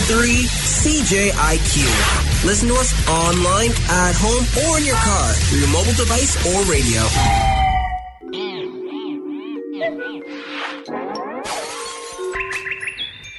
[0.09, 0.47] 88.3
[0.81, 2.32] CJIQ.
[2.45, 6.59] Listen to us online, at home, or in your car through your mobile device or
[6.67, 6.99] radio.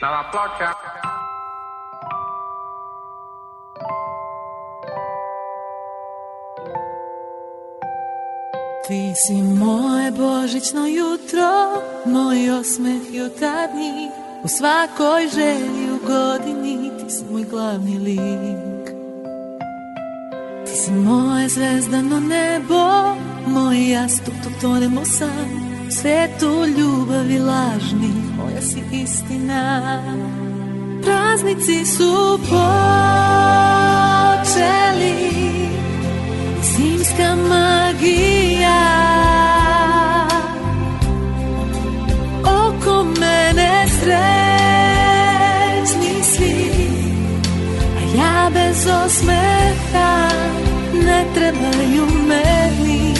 [0.01, 0.72] Dalla placca.
[8.86, 14.10] Ti si moje božićno jutro, moj osmeh jutarnji,
[14.44, 18.73] u svakoj želji u godini, ti si moj glavni lik.
[20.74, 23.14] Si moje zvezdano nebo,
[23.46, 25.48] moj jastuk dok tonemo sam,
[25.90, 30.02] svetu ljubavi lažni, moja si istina.
[31.02, 32.90] Praznici su počeli,
[36.62, 38.84] zimska magija
[42.42, 45.34] oko mene srećni
[46.22, 46.88] svi
[47.98, 50.34] a ja bez osmeha
[51.06, 53.14] ne trebaju meni.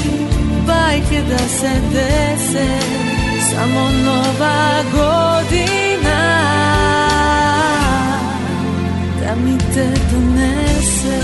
[0.67, 2.67] Bajke da se dese
[3.51, 6.21] samo nova godina.
[9.21, 11.21] Da mi te donese.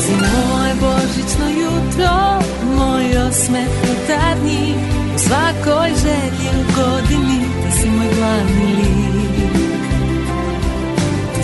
[0.00, 2.42] Si moje božićno jutro,
[2.76, 4.74] moj osmeh jutarnji
[5.14, 9.11] U svakoj želji u godini, ti si moj glavni lik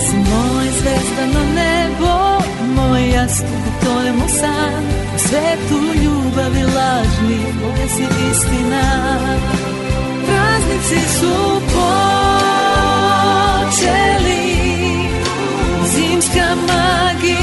[0.09, 2.13] si moj zvezdano nebo,
[2.77, 4.83] moj jastuk u tvojemu san.
[5.17, 8.87] U svetu ljubavi lažni, moja si istina.
[10.27, 11.35] Praznici su
[11.75, 12.09] počeli,
[15.93, 17.38] zimska magija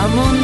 [0.00, 0.39] samo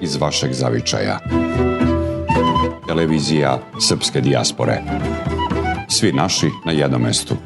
[0.00, 1.18] iz vašeg zavičaja.
[2.86, 4.82] Televizija Srpske dijaspore.
[5.88, 7.36] Svi naši na jednom mestu.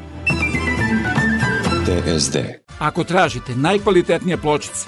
[1.85, 2.37] TSD.
[2.79, 4.87] Ako tražite najkvalitetnije pločice,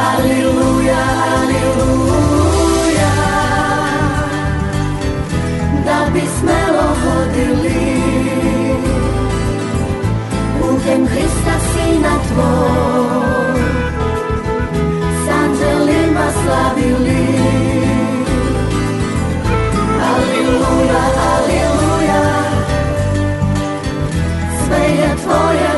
[0.00, 1.02] Aleluja,
[1.36, 3.12] aleluja
[5.84, 6.22] Da bi
[7.02, 8.00] hodili.
[10.60, 13.60] Putem Hrista Sina Tvoj.
[15.24, 17.26] S anđelima slavili.
[20.10, 21.02] Aleluja,
[21.32, 22.24] aleluja
[24.64, 25.69] Sve je Tvoje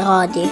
[0.00, 0.48] gerade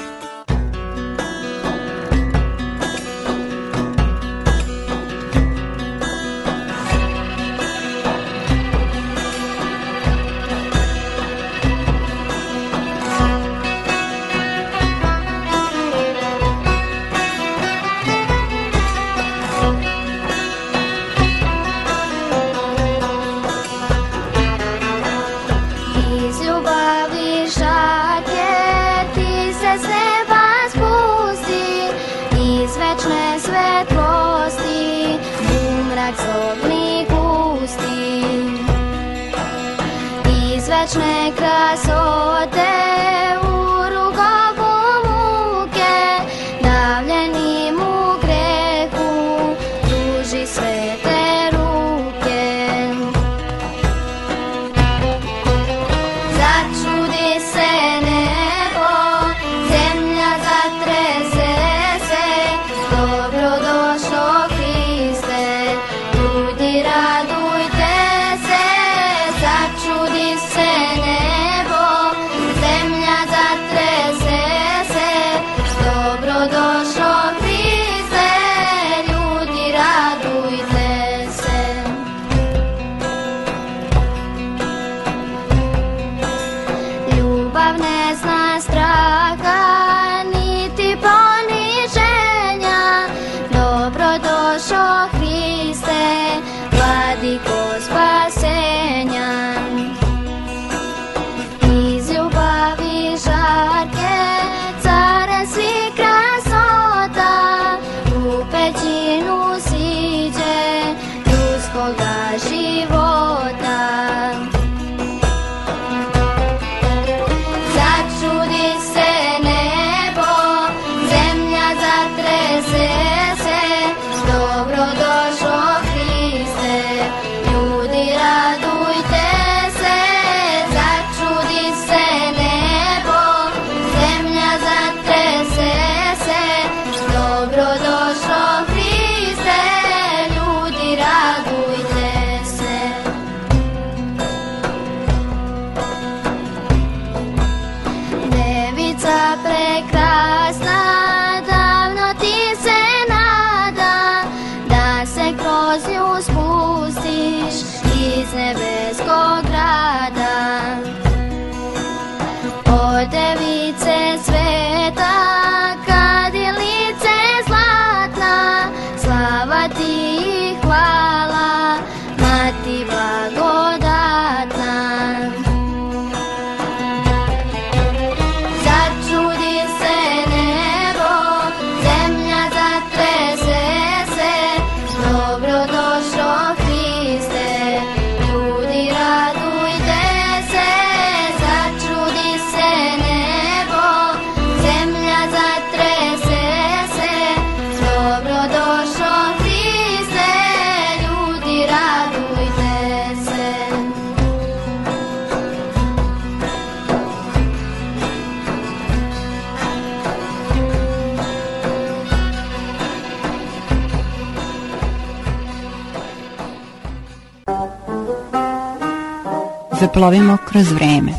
[219.96, 221.12] Zaplovimo kroz vreme.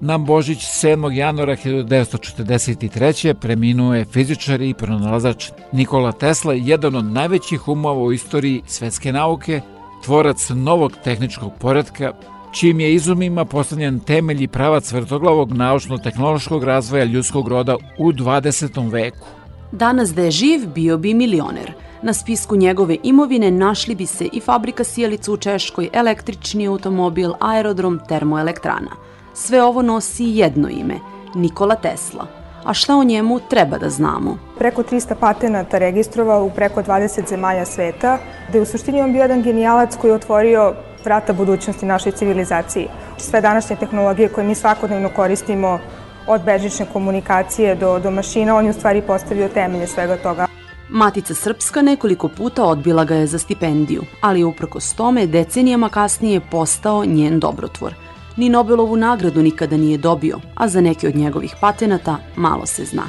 [0.00, 1.10] Na Božić 7.
[1.10, 3.34] januara 1943.
[3.34, 9.60] preminuo je fizičar i pronalazač Nikola Tesla, jedan od najvećih umova u istoriji svetske nauke,
[10.04, 12.12] tvorac novog tehničkog poredka,
[12.52, 18.90] čijim je izumima postavljen temelj i pravac vrtoglavog naučno-tehnološkog razvoja ljudskog roda u 20.
[18.92, 19.26] veku.
[19.72, 21.72] Danas da je živ, bio bi milioner.
[22.06, 28.00] Na spisku njegove imovine našli bi se i fabrika sjelica u Češkoj, električni automobil, aerodrom,
[28.08, 28.90] termoelektrana.
[29.34, 30.94] Sve ovo nosi jedno ime,
[31.34, 32.26] Nikola Tesla.
[32.64, 34.38] A šta o njemu treba da znamo?
[34.58, 38.18] Preko 300 patenata registrovao u preko 20 zemalja sveta,
[38.52, 40.74] da je u suštini on bio jedan genijalac koji je otvorio
[41.04, 42.88] vrata budućnosti našoj civilizaciji.
[43.18, 45.78] Sve današnje tehnologije koje mi svakodnevno koristimo,
[46.26, 50.46] od bežične komunikacije do, do mašina, on je u stvari postavio temelje svega toga.
[50.88, 56.40] Matica Srpska nekoliko puta odbila ga je za stipendiju, ali je uprkos tome decenijama kasnije
[56.50, 57.94] postao njen dobrotvor.
[58.36, 63.02] Ni Nobelovu nagradu nikada nije dobio, a za neke od njegovih patenata malo se zna.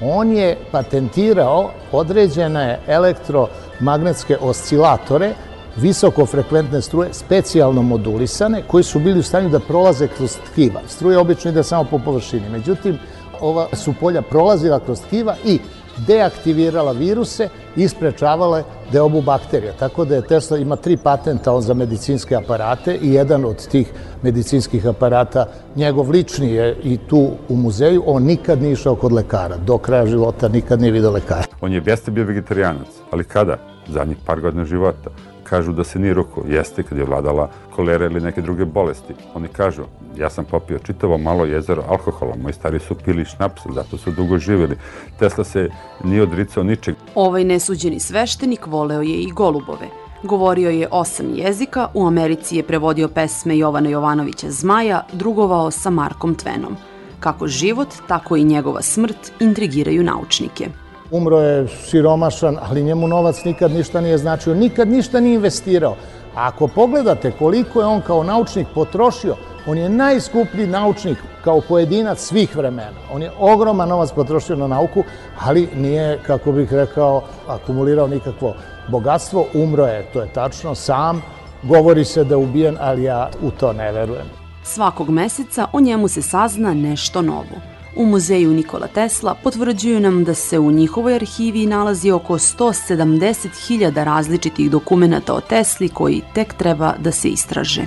[0.00, 5.34] On je patentirao određene elektromagnetske oscilatore,
[5.76, 10.80] visokofrekventne struje, specijalno modulisane, koji su bili u stanju da prolaze kroz tkiva.
[10.88, 12.48] Struje obično ide samo po površini.
[12.48, 12.98] Međutim,
[13.40, 15.58] ova su polja prolazila kroz tkiva i
[16.06, 18.62] deaktivirala viruse i isprečavala
[18.92, 19.72] deobu bakterija.
[19.72, 23.92] Tako da je Tesla ima tri patenta on za medicinske aparate i jedan od tih
[24.22, 25.46] medicinskih aparata,
[25.76, 29.56] njegov lični je i tu u muzeju, on nikad nije išao kod lekara.
[29.56, 31.46] Do kraja života nikad nije vidio lekara.
[31.60, 33.56] On je jeste bio vegetarijanac, ali kada?
[33.88, 35.10] Zadnjih par godina života.
[35.44, 39.14] Kažu da se nije ruko, jeste kad je vladala kolera ili neke druge bolesti.
[39.34, 39.82] Oni kažu,
[40.16, 44.38] ja sam popio čitavo malo jezero alkohola, moji stari su pili šnaps, zato su dugo
[44.38, 44.76] živjeli.
[45.18, 45.68] Tesla se
[46.04, 46.94] nije odricao ničeg.
[47.14, 49.86] Ovaj nesuđeni sveštenik voleo je i golubove.
[50.22, 56.34] Govorio je osam jezika, u Americi je prevodio pesme Jovana Jovanovića Zmaja, drugovao sa Markom
[56.34, 56.76] Tvenom.
[57.20, 60.68] Kako život, tako i njegova smrt intrigiraju naučnike.
[61.10, 65.96] Umro je siromašan, ali njemu novac nikad ništa nije značio, nikad ništa nije investirao.
[66.34, 69.36] A ako pogledate koliko je on kao naučnik potrošio,
[69.66, 72.98] on je najskuplji naučnik kao pojedinac svih vremena.
[73.12, 75.04] On je ogroman novac potrošio na nauku,
[75.40, 78.54] ali nije, kako bih rekao, akumulirao nikakvo
[78.88, 79.46] bogatstvo.
[79.54, 81.22] Umro je, to je tačno, sam.
[81.62, 84.26] Govori se da je ubijen, ali ja u to ne verujem.
[84.62, 87.73] Svakog meseca o njemu se sazna nešto novo.
[87.96, 94.70] U muzeju Nikola Tesla potvrđuju nam da se u njihovoj arhivi nalazi oko 170.000 različitih
[94.70, 97.86] dokumenata o Tesli koji tek treba da se istraže.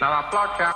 [0.00, 0.72] Nova ploča.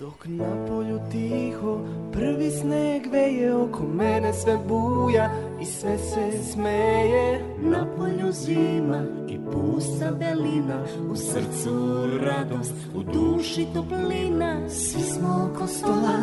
[0.00, 1.78] Dok na polju tiho
[2.12, 2.91] prvi sneg
[3.32, 5.30] veje oko mene sve buja
[5.60, 7.44] i sve se smeje.
[7.58, 14.68] Na polju zima i pusta belina U srcu radost, u duši toplina.
[14.68, 16.18] Svi smo oko stola,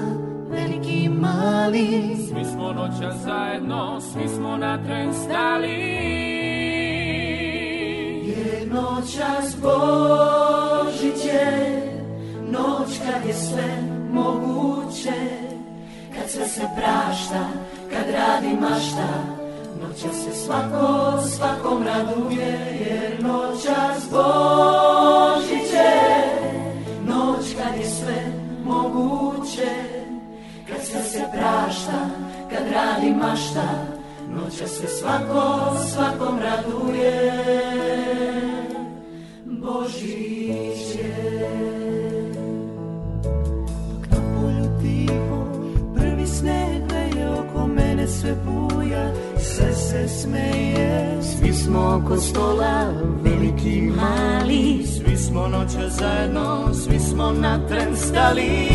[0.50, 2.16] veliki i mali.
[2.16, 5.80] Svi smo noća zajedno, svi smo na tren stali.
[8.26, 11.86] Jer noćas Božić je
[12.52, 15.49] Noć kad je sve moguće
[16.30, 17.50] sve se prašta,
[17.90, 19.08] kad radi mašta.
[19.82, 26.10] Noća se svako svakom raduje Jer noćas Božić je
[27.06, 28.32] Noć kad je sve
[28.64, 29.70] moguće
[30.68, 32.10] Kad sve se prašta,
[32.50, 33.70] kad radi mašta.
[34.30, 37.34] Noća se svako svakom raduje.
[39.46, 40.89] Božić
[48.10, 49.12] sve buja
[49.60, 51.18] sve se smeje.
[51.22, 54.86] Svi smo oko stola, veliki i mali.
[54.88, 58.68] Svi smo noća zajedno, svi smo na tren stali.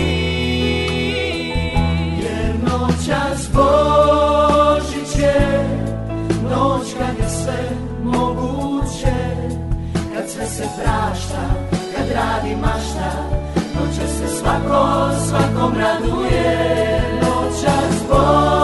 [2.22, 5.68] Jer noćas Božić je
[6.50, 7.70] Noć kad je sve
[8.02, 9.14] moguće.
[10.14, 11.42] Kad sve se prašta,
[11.96, 13.12] kad radi mašta
[13.74, 17.00] Noća se svako, svakom raduje.
[17.22, 18.63] Noćas Božić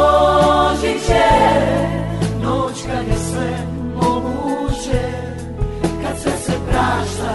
[6.81, 7.33] prašta,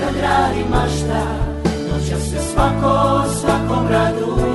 [0.00, 1.22] kad radi mašta
[1.90, 4.47] Noćas se svako, svakom raduje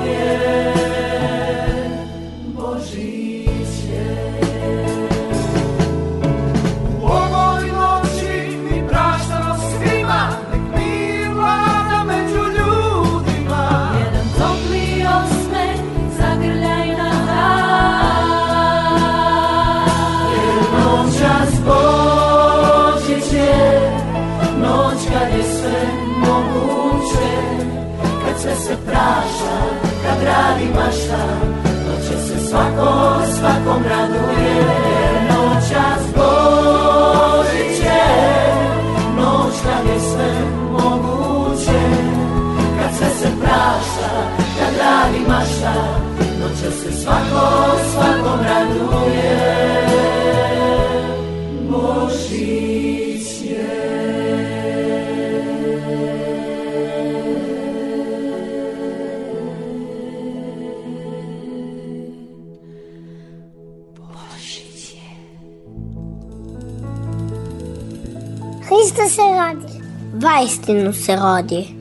[68.68, 69.80] Христа се роди.
[70.14, 71.76] Вайстино се роди.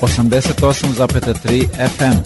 [0.00, 2.18] 88,3 FM.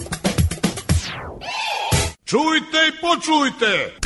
[2.25, 3.97] Čujte i počujte!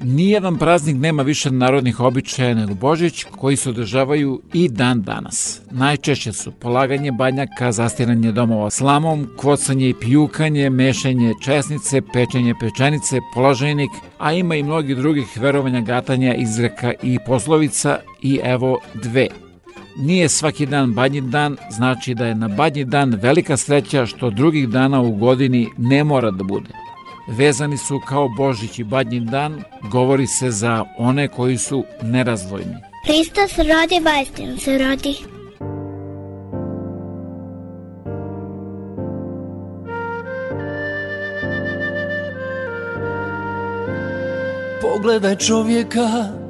[0.00, 5.60] Nijedan praznik nema više narodnih običaja nego Božić koji se održavaju i dan danas.
[5.70, 13.90] Najčešće su polaganje banjaka, zastiranje domova slamom, kvocanje i pijukanje, mešanje česnice, pečenje pečenice, polaženik,
[14.18, 19.28] a ima i mnogi drugih verovanja gatanja, izreka i poslovica i evo dve–
[19.96, 24.68] Nije svaki dan badnji dan, znači da je na badnji dan velika sreća što drugih
[24.68, 26.70] dana u godini ne mora da bude.
[27.28, 32.76] Vezani su kao Božić i badnji dan, govori se za one koji su nerazdvojni.
[33.06, 35.14] Hristos rodi, vaistinu se rodi.
[44.82, 46.40] Pogledaj čovjeka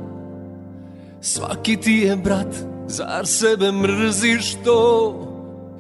[1.21, 5.15] Svaki ti je brat Zar sebe mrziš to?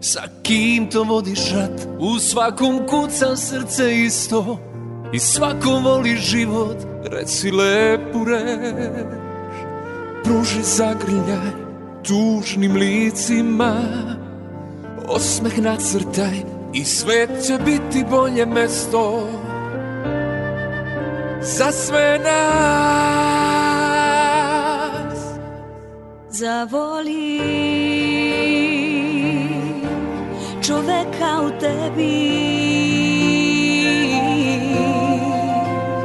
[0.01, 1.87] Sa kim to vodiš rat?
[1.99, 4.59] U svakom kuca srce isto.
[5.13, 6.77] I svako voli život.
[7.05, 9.55] Reci lepu reč.
[10.25, 11.51] Pruži zagrljaj
[12.07, 13.75] Tužnim licima.
[15.09, 16.43] Osmeh nacrtaj
[16.73, 19.29] I svet će biti bolje mesto.
[21.43, 23.60] Za sve nas
[26.41, 27.41] Zavoli.
[30.63, 32.17] Čoveka u tebi.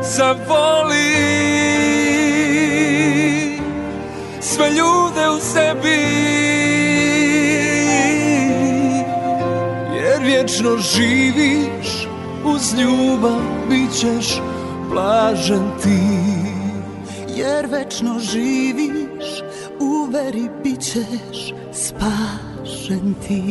[0.03, 1.11] Zavoli.
[4.41, 6.01] Sve ljude u sebi.
[9.95, 12.07] Jer vječno živiš
[12.45, 14.41] uz ljubav bit ćeš
[14.89, 15.99] blažen ti.
[17.35, 19.14] Jer večno živiš
[20.05, 23.41] u veri bit ćeš spašen ti.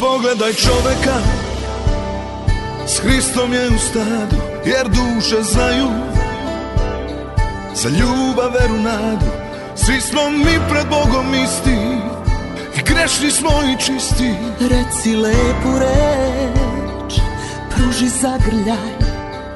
[0.00, 1.18] Pogledaj čoveka
[2.86, 5.88] S Hristom je u stadu Jer duše znaju.
[7.74, 9.26] Za ljubav, veru, nadu
[9.76, 11.78] Svi smo mi pred Bogom isti.
[12.78, 14.34] I grešni smo i čisti.
[14.60, 17.20] Reci lepu reč
[17.70, 18.92] Pruži zagrljaj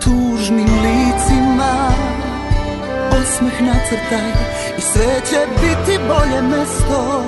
[0.00, 2.05] tužnim licima
[3.22, 4.30] Osmeh nacrtaj
[4.78, 7.24] i sve će biti bolje mesto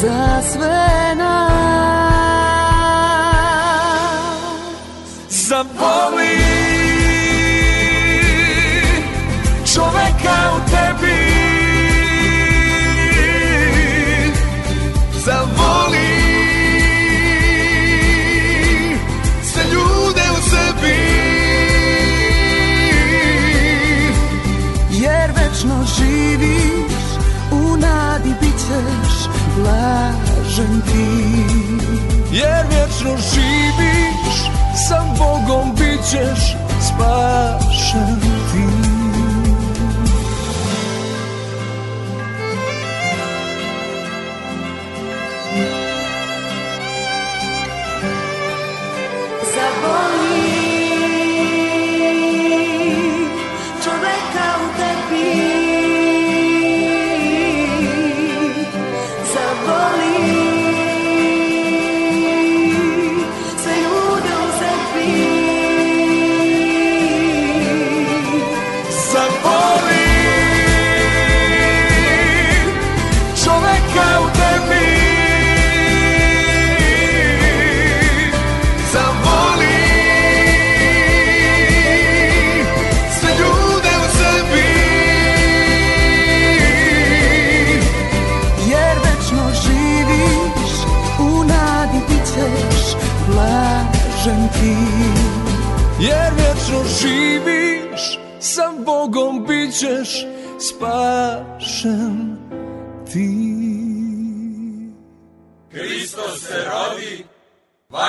[0.00, 1.58] Za sve nas
[5.28, 6.38] Zavoli
[9.74, 11.18] čoveka u tebi
[15.12, 16.07] Zavoli
[29.58, 31.08] blažen ti
[32.32, 34.36] Jer vječno živiš,
[34.88, 38.77] sa Bogom bit ćeš spašen ti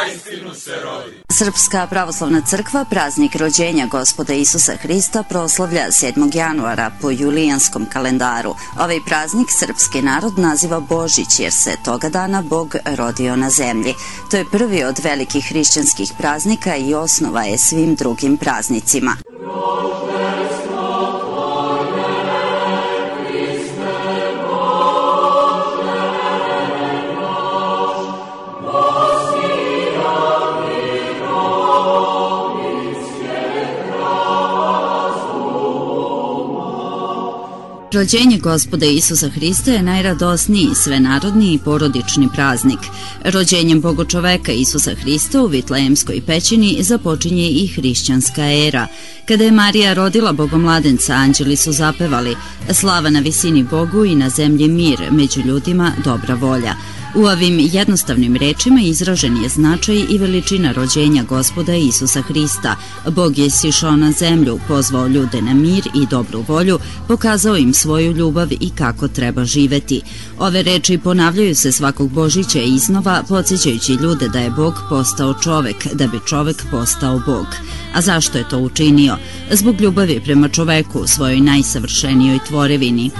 [0.09, 1.15] vajstinu se rodi.
[1.29, 6.37] Srpska pravoslavna crkva praznik rođenja gospoda Isusa Hrista proslavlja 7.
[6.37, 8.55] januara po julijanskom kalendaru.
[8.79, 13.93] Ovaj praznik srpski narod naziva Božić jer se toga dana Bog rodio na zemlji.
[14.31, 19.15] To je prvi od velikih hrišćanskih praznika i osnova je svim drugim praznicima.
[37.93, 42.79] Rođenje gospoda Isusa Hrista je najradosniji, svenarodni i porodični praznik.
[43.23, 48.87] Rođenjem bogočoveka Isusa Hrista u Vitlejemskoj pećini započinje i hrišćanska era.
[49.27, 52.35] Kada je Marija rodila bogomladenca, anđeli su zapevali
[52.73, 56.75] Slava na visini Bogu i na zemlji mir, među ljudima dobra volja.
[57.15, 62.75] U ovim jednostavnim rečima izražen je značaj i veličina rođenja gospoda Isusa Hrista.
[63.07, 68.11] Bog je sišao na zemlju, pozvao ljude na mir i dobru volju, pokazao im svoju
[68.11, 70.01] ljubav i kako treba živeti.
[70.39, 76.07] Ove reči ponavljaju se svakog Božića iznova, podsjećajući ljude da je Bog postao čovek, da
[76.07, 77.47] bi čovek postao Bog.
[77.93, 79.17] A zašto je to učinio?
[79.51, 83.11] Zbog ljubavi prema čoveku, svojoj najsavršenijoj tvorevini.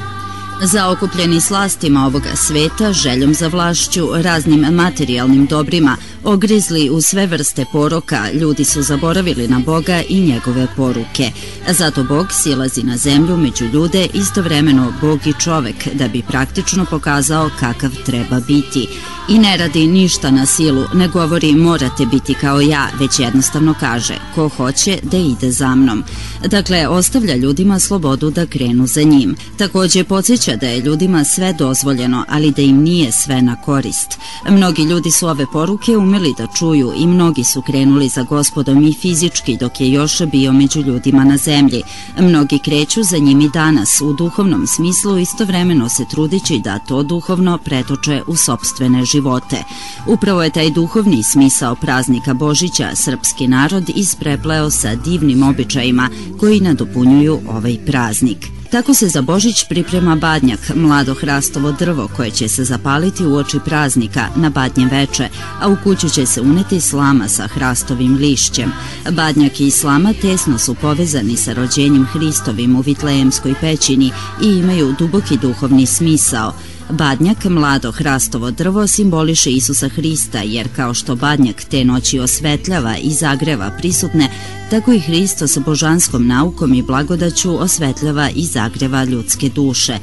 [0.63, 8.31] Zaokupljeni slastima ovoga sveta, željom za vlašću, raznim materijalnim dobrima, ogrizli u sve vrste poroka,
[8.31, 11.31] ljudi su zaboravili na Boga i njegove poruke.
[11.69, 17.49] Zato Bog silazi na zemlju među ljude, istovremeno Bog i čovek, da bi praktično pokazao
[17.59, 18.87] kakav treba biti.
[19.29, 24.15] I ne radi ništa na silu, ne govori morate biti kao ja, već jednostavno kaže
[24.35, 26.03] ko hoće da ide za mnom.
[26.45, 29.35] Dakle, ostavlja ljudima slobodu da krenu za njim.
[29.57, 34.19] Takođe podsjeća da je ljudima sve dozvoljeno, ali da im nije sve na korist.
[34.49, 38.93] Mnogi ljudi su ove poruke umeli da čuju i mnogi su krenuli za gospodom i
[38.93, 41.81] fizički dok je još bio među ljudima na zemlji.
[42.19, 47.57] Mnogi kreću za njim i danas u duhovnom smislu istovremeno se trudići da to duhovno
[47.57, 49.63] pretoče u sobstvene živote.
[50.07, 56.09] Upravo je taj duhovni smisao praznika Božića srpski narod isprepleo sa divnim običajima
[56.39, 58.58] koji nadopunjuju ovaj praznik.
[58.71, 63.59] Tako se za Božić priprema badnjak, mlado hrastovo drvo koje će se zapaliti u oči
[63.65, 65.29] praznika na badnje veče,
[65.61, 68.71] a u kuću će se uneti slama sa hrastovim lišćem.
[69.11, 74.11] Badnjak i slama tesno su povezani sa rođenjem Hristovim u Vitlejemskoj pećini
[74.43, 76.53] i imaju duboki duhovni smisao–
[76.89, 83.13] Badnjak, mlado hrastovo drvo, simboliše Isusa Hrista, jer kao što badnjak te noći osvetljava i
[83.13, 84.29] zagreva prisutne,
[84.69, 89.99] tako i Hristo sa božanskom naukom i blagodaću osvetljava i zagreva ljudske duše.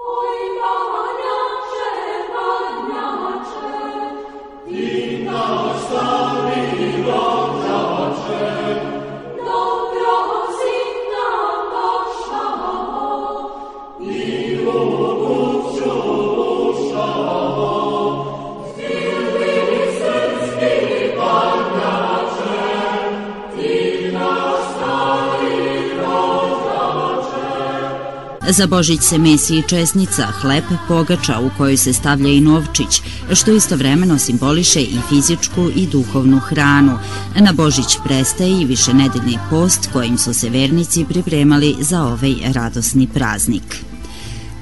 [28.49, 33.03] Za Božić se mesi i česnica, hleb, pogača u kojoj se stavlja i novčić,
[33.35, 36.99] što istovremeno simboliše i fizičku i duhovnu hranu.
[37.41, 43.86] Na Božić prestaje i višenedeljni post kojim su se vernici pripremali za ovaj radosni praznik.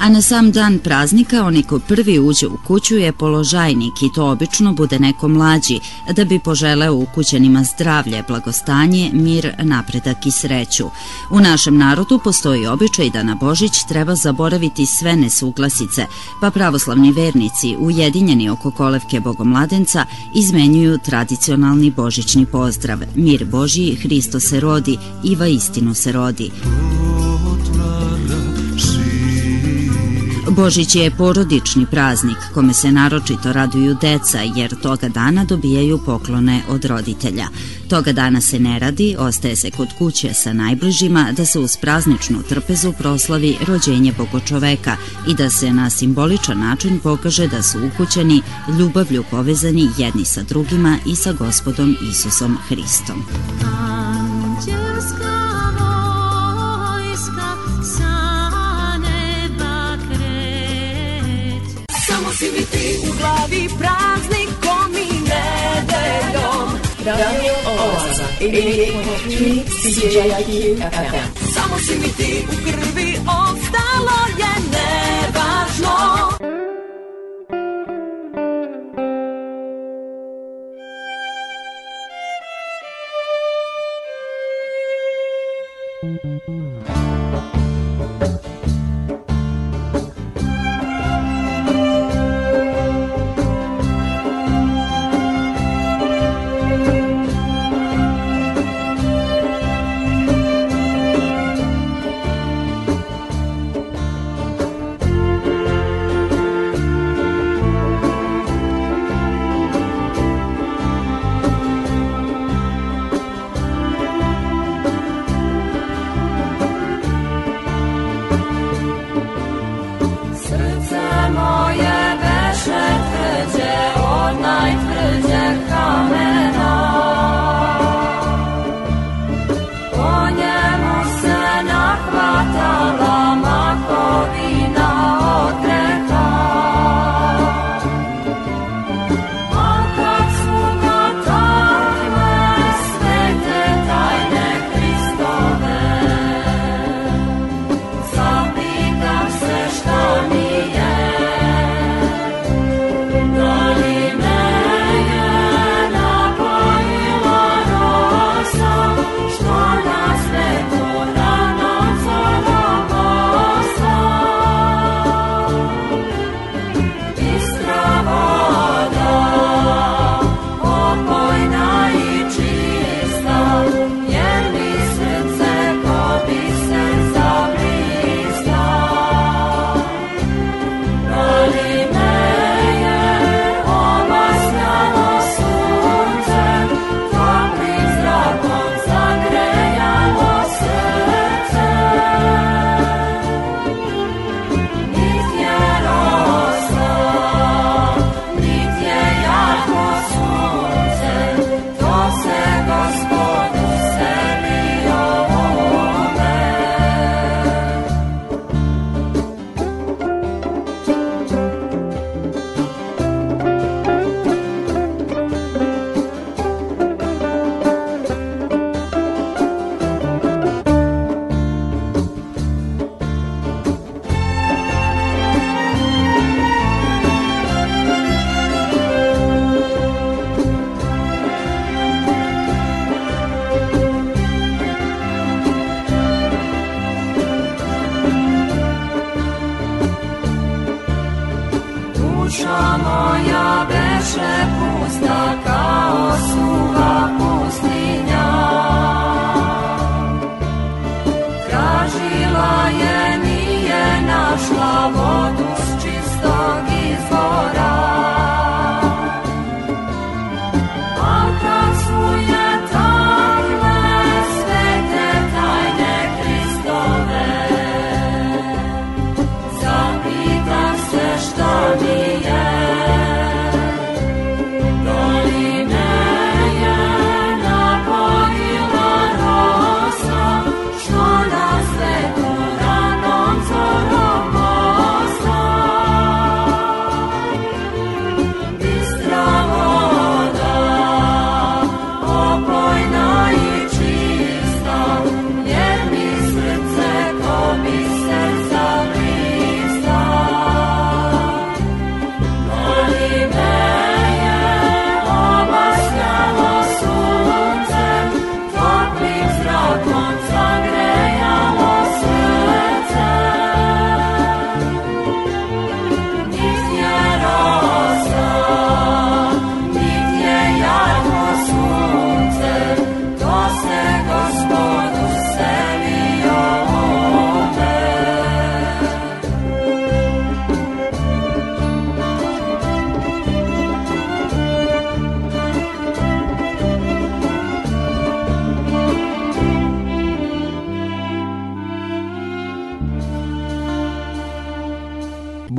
[0.05, 4.31] A na sam dan praznika onaj ko prvi uđe u kuću je položajnik i to
[4.31, 5.81] obično bude neko mlađi,
[6.16, 10.85] da bi poželeo ukućanima zdravlje, blagostanje, mir, napredak i sreću.
[11.31, 16.06] U našem narodu postoji običaj da na Božić treba zaboraviti sve nesuglasice,
[16.40, 24.60] pa pravoslavni vernici, ujedinjeni oko kolevke Bogomladenca, izmenjuju tradicionalni božićni pozdrav Mir Božji, Hristo se
[24.60, 26.51] rodi, Iva istinu se rodi.
[30.56, 36.85] Božić je porodični praznik kome se naročito raduju deca jer toga dana dobijaju poklone od
[36.85, 37.47] roditelja.
[37.89, 42.43] Toga dana se ne radi, ostaje se kod kuće sa najbližima da se uz prazničnu
[42.48, 44.97] trpezu proslavi rođenje Bogočoveka
[45.28, 48.43] i da se na simboličan način pokaže da su ukućeni
[48.78, 53.24] ljubavlju povezani jedni sa drugima i sa gospodom Isusom Hristom.
[53.64, 55.34] Anđelska
[62.44, 66.68] si mi ti u glavi praznikom i nedeljom.
[67.06, 71.52] Radio Oaza, 88.3 CJIQ FM.
[71.54, 76.53] Samo si mi ti u krvi, ostalo je nevažno.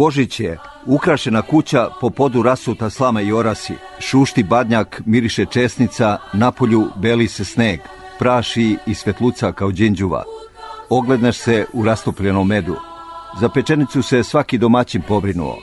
[0.05, 6.87] Božić je, ukrašena kuća po podu rasuta slama i orasi, šušti badnjak, miriše česnica, napolju
[6.95, 7.79] beli se sneg,
[8.19, 10.23] praši i svetluca kao džinđuva.
[10.89, 12.75] Ogledneš se u rastopljenom medu.
[13.39, 15.57] Za pečenicu se svaki domaćin pobrinuo.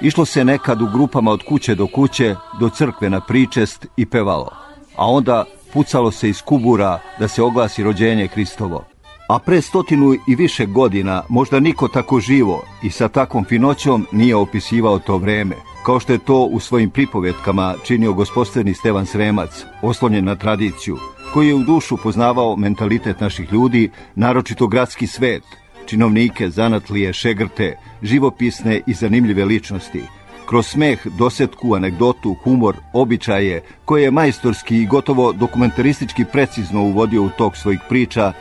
[0.00, 4.50] Išlo se nekad u grupama od kuće do kuće, do crkve na pričest i pevalo.
[4.96, 8.84] A onda pucalo se iz kubura da se oglasi rođenje Hristovo.
[9.28, 14.36] A pre stotinu i više godina možda niko tako živo i sa takvom finoćom nije
[14.36, 15.56] opisivao to vreme,
[15.86, 20.98] kao što je to u svojim pripovetkama činio gospodstveni Stevan Sremac, oslonjen na tradiciju,
[21.34, 25.42] koji je u dušu poznavao mentalitet naših ljudi, naročito gradski svet,
[25.86, 30.02] činovnike, zanatlije, šegrte, živopisne i zanimljive ličnosti,
[30.46, 37.30] kroz smeh, dosetku, anegdotu, humor, običaje, koje je majstorski i gotovo dokumentaristički precizno uvodio u
[37.30, 38.32] tok svojih priča,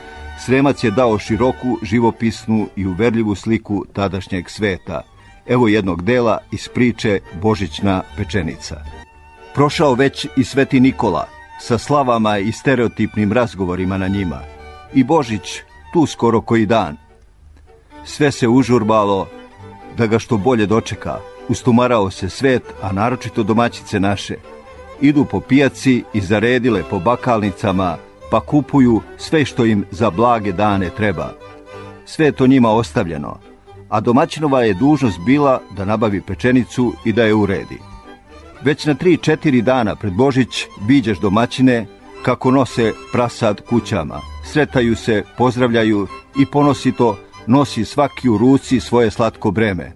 [0.46, 5.02] Sremac je dao široku, živopisnu i uverljivu sliku tadašnjeg sveta.
[5.48, 8.82] Evo jednog dela iz priče Božićna pečenica.
[9.54, 11.28] Prošao već i Sveti Nikola,
[11.60, 14.40] sa slavama i stereotipnim razgovorima na njima.
[14.94, 15.60] I Božić,
[15.94, 16.98] tu skoro koji dan.
[18.06, 19.28] Sve se užurbalo
[19.98, 21.20] da ga što bolje dočeka.
[21.50, 24.36] Ustumarao se svet, a naročito domaćice naše.
[25.02, 27.98] Idu po pijaci i zaredile po bakalnicama,
[28.32, 31.34] pa kupuju sve što im za blage dane treba.
[32.06, 33.40] Sve to njima ostavljeno,
[33.90, 37.78] a domaćinova je dužnost bila da nabavi pečenicu i da je uredi.
[38.62, 41.86] Već na tri, četiri dana pred Božić viđeš domaćine
[42.24, 44.20] kako nose prasad kućama.
[44.46, 46.08] Sretaju se, pozdravljaju
[46.40, 47.18] i ponosito
[47.48, 49.92] nosi svaki u ruci svoje slatko breme.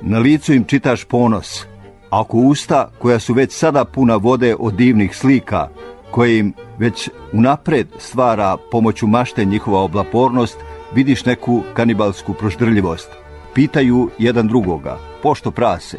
[0.00, 1.64] Na licu im čitaš ponos,
[2.10, 5.68] a oko usta koja su već sada puna vode od divnih slika,
[6.12, 10.58] koje im već unapred stvara pomoću mašte njihova oblapornost,
[10.94, 13.08] vidiš neku kanibalsku proždrljivost.
[13.54, 15.98] Pitaju jedan drugoga, pošto prase?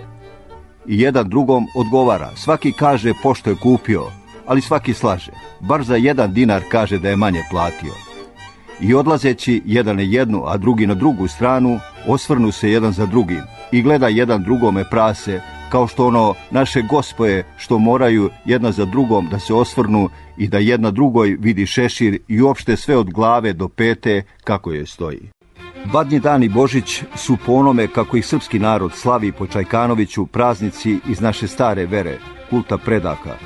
[0.88, 4.04] I jedan drugom odgovara, svaki kaže pošto je kupio,
[4.48, 5.32] ali svaki slaže.
[5.60, 7.94] Bar za jedan dinar kaže da je manje platio.
[8.80, 13.42] I odlazeći jedan na jednu, a drugi na drugu stranu, osvrnu se jedan za drugim
[13.72, 15.42] i gleda jedan drugome prase,
[15.74, 20.58] kao što ono naše gospoje što moraju jedna za drugom da se osvrnu i da
[20.58, 25.30] jedna drugoj vidi šešir i uopšte sve od glave do pete kako je stoji.
[25.94, 31.00] Badnji dan i Božić su po onome kako ih srpski narod slavi po Čajkanoviću praznici
[31.10, 32.18] iz naše stare vere,
[32.50, 33.38] kulta predaka,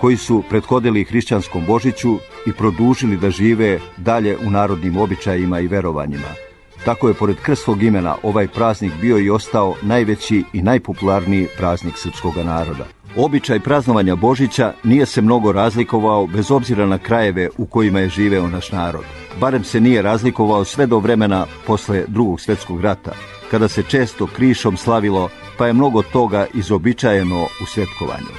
[0.00, 6.45] koji su prethodili hrišćanskom Božiću i produžili da žive dalje u narodnim običajima i verovanjima.
[6.86, 12.36] Tako je pored krstog imena ovaj praznik bio i ostao najveći i najpopularniji praznik srpskog
[12.36, 12.84] naroda.
[13.16, 18.48] Običaj praznovanja Božića nije se mnogo razlikovao bez obzira na krajeve u kojima je živeo
[18.48, 19.04] naš narod.
[19.40, 23.12] Barem se nije razlikovao sve do vremena posle drugog svetskog rata,
[23.50, 28.32] kada se često krišom slavilo, pa je mnogo toga izobičajeno u svetkovanju.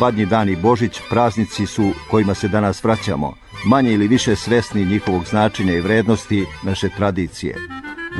[0.00, 3.34] Badnji dan i Božić praznici su kojima se danas vraćamo,
[3.66, 7.56] manje ili više svesni njihovog značenja i vrednosti naše tradicije.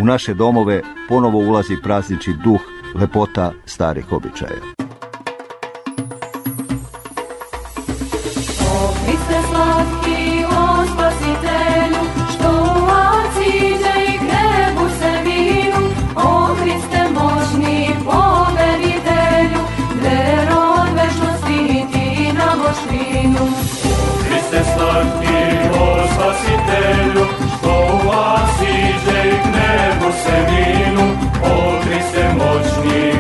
[0.01, 2.61] U naše domove ponovo ulazi praznični duh,
[2.95, 4.61] lepota starih običaja.
[30.15, 33.14] Gnebu se vinu, o Hriste moćni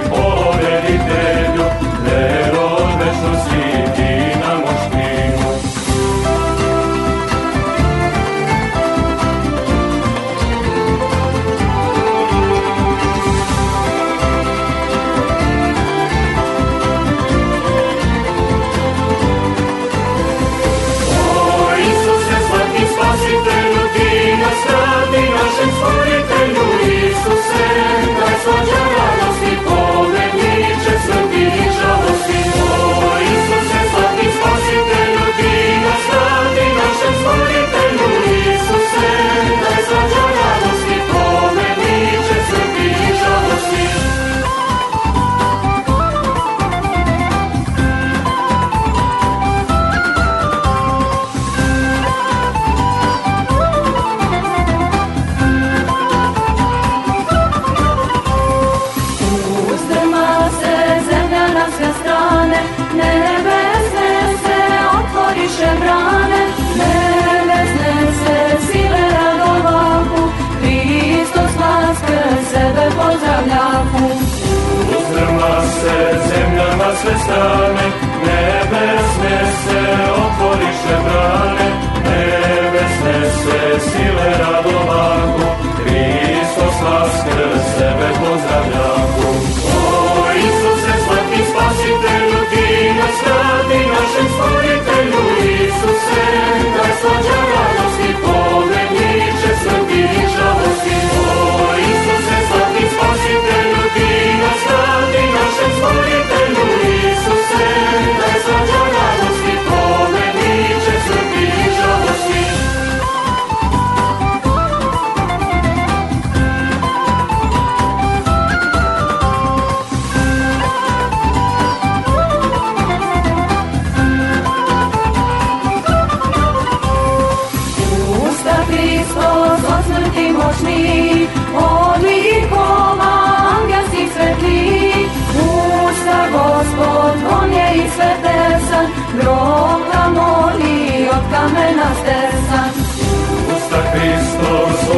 [76.95, 78.14] sve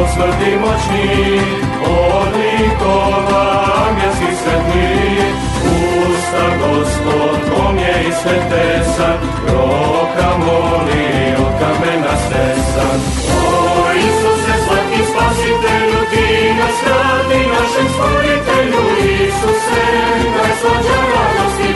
[0.01, 1.41] Od smrti moćni,
[1.83, 3.45] od likova
[3.87, 4.87] angelskih svetli.
[6.09, 9.17] Usta Gospod, on je i svetesan,
[9.47, 11.07] roka moli
[11.45, 12.99] od kamena stesan.
[13.37, 18.81] O Isuse, slatki spasitelju, ti nas radi našem stvoritelju.
[19.27, 19.85] Isuse,
[20.35, 21.69] daj slađa radosti,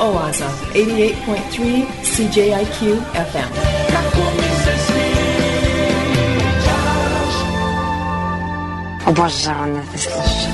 [0.00, 3.52] Oaza, 88.3 CJIQ FM.
[9.06, 10.52] Obožavam da te slušam.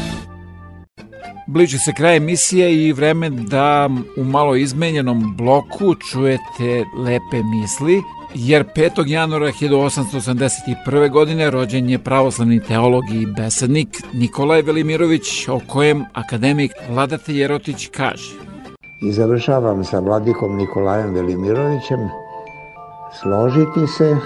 [1.47, 8.03] Bliži se kraj emisije i vreme da u malo izmenjenom bloku čujete lepe misli,
[8.35, 9.09] jer 5.
[9.09, 11.11] januara 1881.
[11.11, 18.46] godine rođen je pravoslavni teolog i besednik Nikolaj Velimirović, o kojem akademik Vladate Jerotić kaže.
[19.01, 22.09] I završavam sa vladikom Nikolajem Velimirovićem
[23.21, 24.17] složiti se,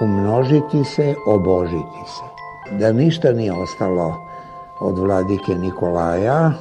[0.00, 2.22] umnožiti se, obožiti se.
[2.78, 4.14] Da ništa nije ostalo
[4.80, 6.52] od vladike Nikolaja,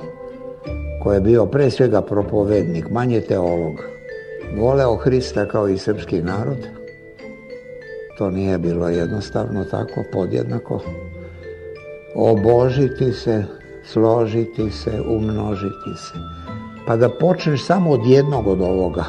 [1.03, 3.83] koji je bio pre svega propovednik, manje teolog.
[4.57, 6.67] Voleo Hrista kao i srpski narod.
[8.17, 10.81] To nije bilo jednostavno tako, podjednako.
[12.15, 13.43] Obožiti se,
[13.83, 16.34] složiti se, umnožiti se.
[16.87, 19.05] Pa da počneš samo od jednog od ovoga.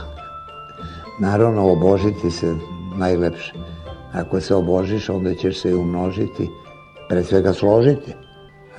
[1.20, 2.54] Naravno, obožiti se
[2.96, 3.52] najlepše.
[4.12, 6.50] Ako se obožiš, onda ćeš se i umnožiti,
[7.08, 8.12] pre svega složiti.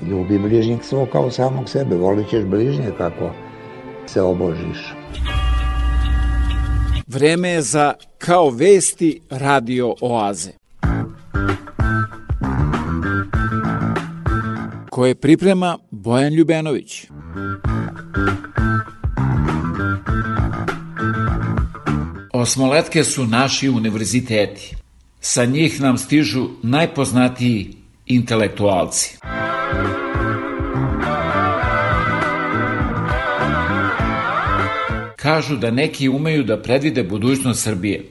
[0.01, 3.29] Ljubi bližnjeg svog kao samog sebe, volit ćeš bližnje kako
[4.05, 4.93] se obožiš.
[7.07, 10.51] Vreme je za Kao vesti radio oaze.
[14.89, 17.07] Koje priprema Bojan Ljubenović.
[22.33, 24.75] Osmoletke su naši univerziteti.
[25.19, 27.73] Sa njih nam stižu najpoznatiji
[28.05, 29.17] intelektualci.
[35.15, 38.05] Kažu da neki umeju da predvide budućnost Srbije.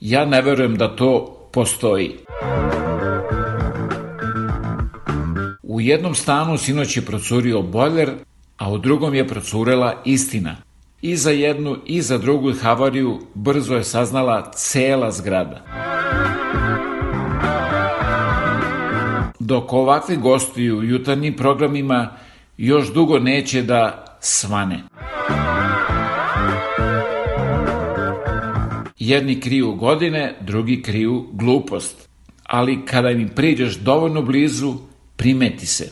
[0.00, 2.12] Ja ne verujem da to postoji.
[5.62, 8.10] U jednom stanu sinoć je procurio bojler,
[8.56, 10.56] a u drugom je procurela istina.
[11.02, 15.64] I za jednu i za drugu havariju brzo je saznala cela zgrada.
[19.38, 22.10] Dok ovakvi gostuju u jutarnjim programima,
[22.56, 24.82] još dugo neće da svane.
[28.98, 32.08] Jedni kriju godine, drugi kriju glupost.
[32.44, 34.74] Ali kada im priđeš dovoljno blizu,
[35.16, 35.90] primeti se.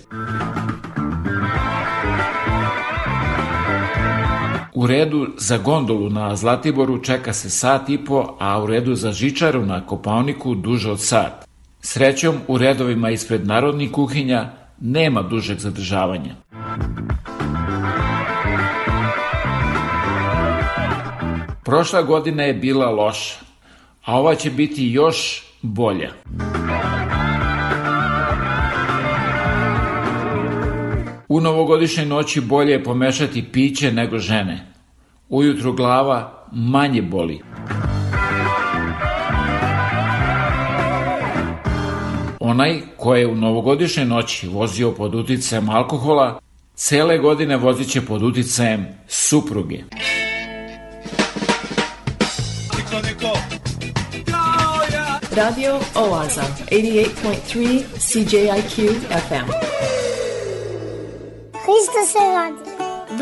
[4.85, 9.13] U redu za gondolu na Zlatiboru čeka se sat i po, a u redu za
[9.13, 11.49] žičaru na Kopavniku duže od sat.
[11.81, 14.51] Srećom, u redovima ispred narodnih kuhinja
[14.81, 16.35] nema dužeg zadržavanja.
[21.65, 23.35] Prošla godina je bila loša.
[24.05, 26.11] a ova će biti još bolja.
[31.29, 34.74] U novogodišnjoj noći bolje je pomešati piće nego žene.
[35.29, 37.41] Ujutru glava manje boli.
[42.41, 46.41] Onaj ko je u novogodišnjoj noći vozio pod uticajem alkohola,
[46.75, 49.79] cele godine vozit će pod uticajem supruge.
[55.37, 58.95] Radio Oaza, 88.3 CJIQ
[59.29, 59.51] FM.
[61.65, 62.71] Hristo se rodi.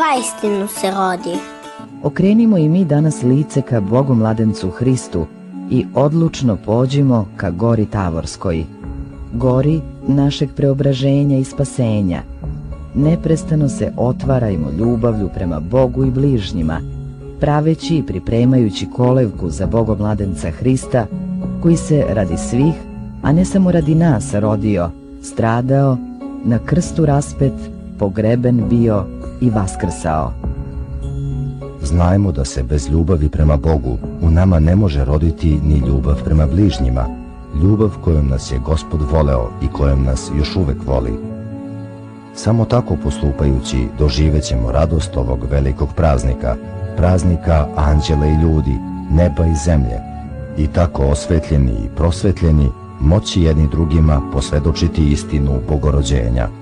[0.01, 1.62] Vaistinu se rodi.
[2.03, 5.27] Okrenimo i mi danas lice ka Bogu mladencu Hristu
[5.71, 8.65] i odlučno pođimo ka gori Tavorskoj,
[9.33, 12.23] gori našeg preobraženja i spasenja.
[12.95, 16.81] Neprestano se otvarajmo ljubavlju prema Bogu i bližnjima,
[17.41, 21.07] praveći i pripremajući kolevku za Bogomladenca Hrista,
[21.63, 22.75] koji se radi svih,
[23.23, 24.91] a ne samo radi nas rodio,
[25.23, 25.97] stradao,
[26.45, 27.53] na krstu raspet,
[27.99, 29.05] pogreben bio
[29.41, 30.52] i vaskrsao.
[31.83, 36.47] Znajmo da se bez ljubavi prema Bogu u nama ne može roditi ni ljubav prema
[36.47, 37.07] bližnjima,
[37.63, 41.13] ljubav kojom nas je Gospod voleo i kojom nas još uvek voli.
[42.35, 46.57] Samo tako postupajući doživećemo radost ovog velikog praznika,
[46.97, 48.79] praznika anđela i ljudi,
[49.11, 50.01] neba i zemlje,
[50.59, 52.69] i tako osvetljeni i prosvetljeni
[53.01, 56.62] moći jedni drugima posvedočiti istinu bogorođenja.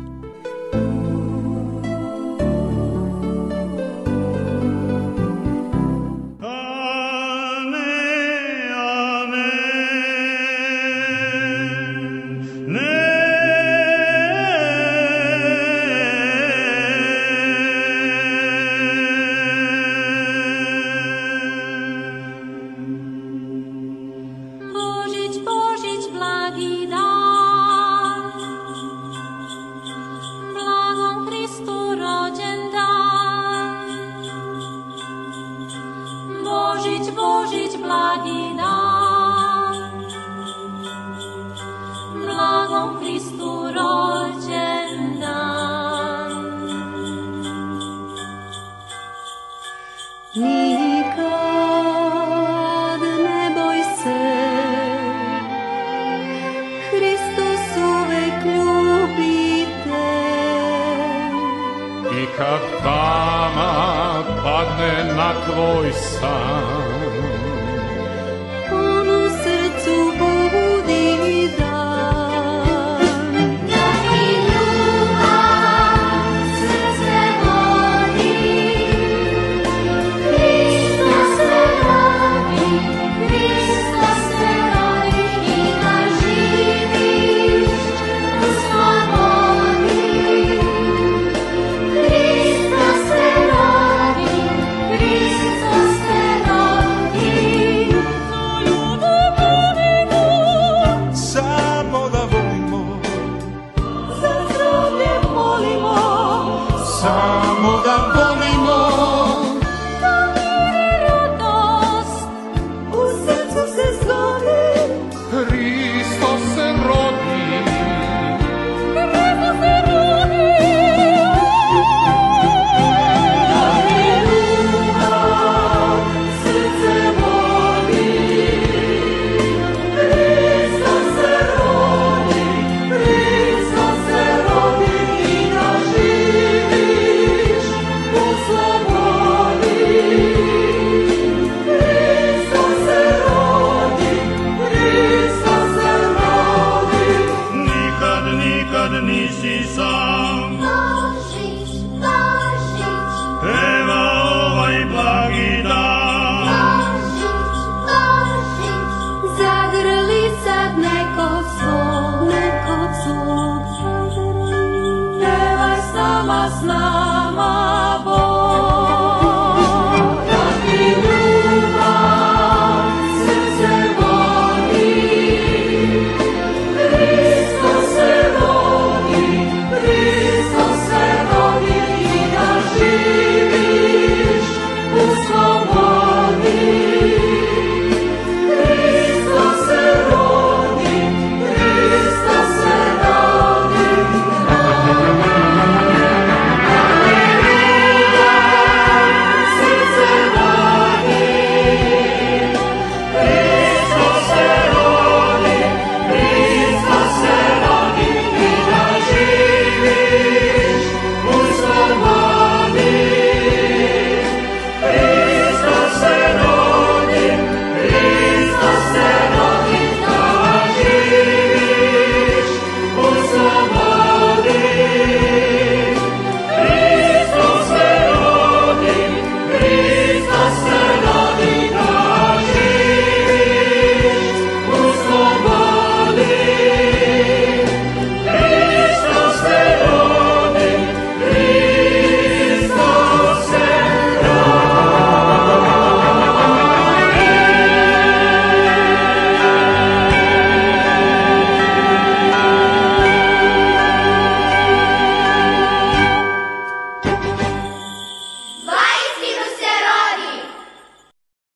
[65.51, 65.93] Na tvoj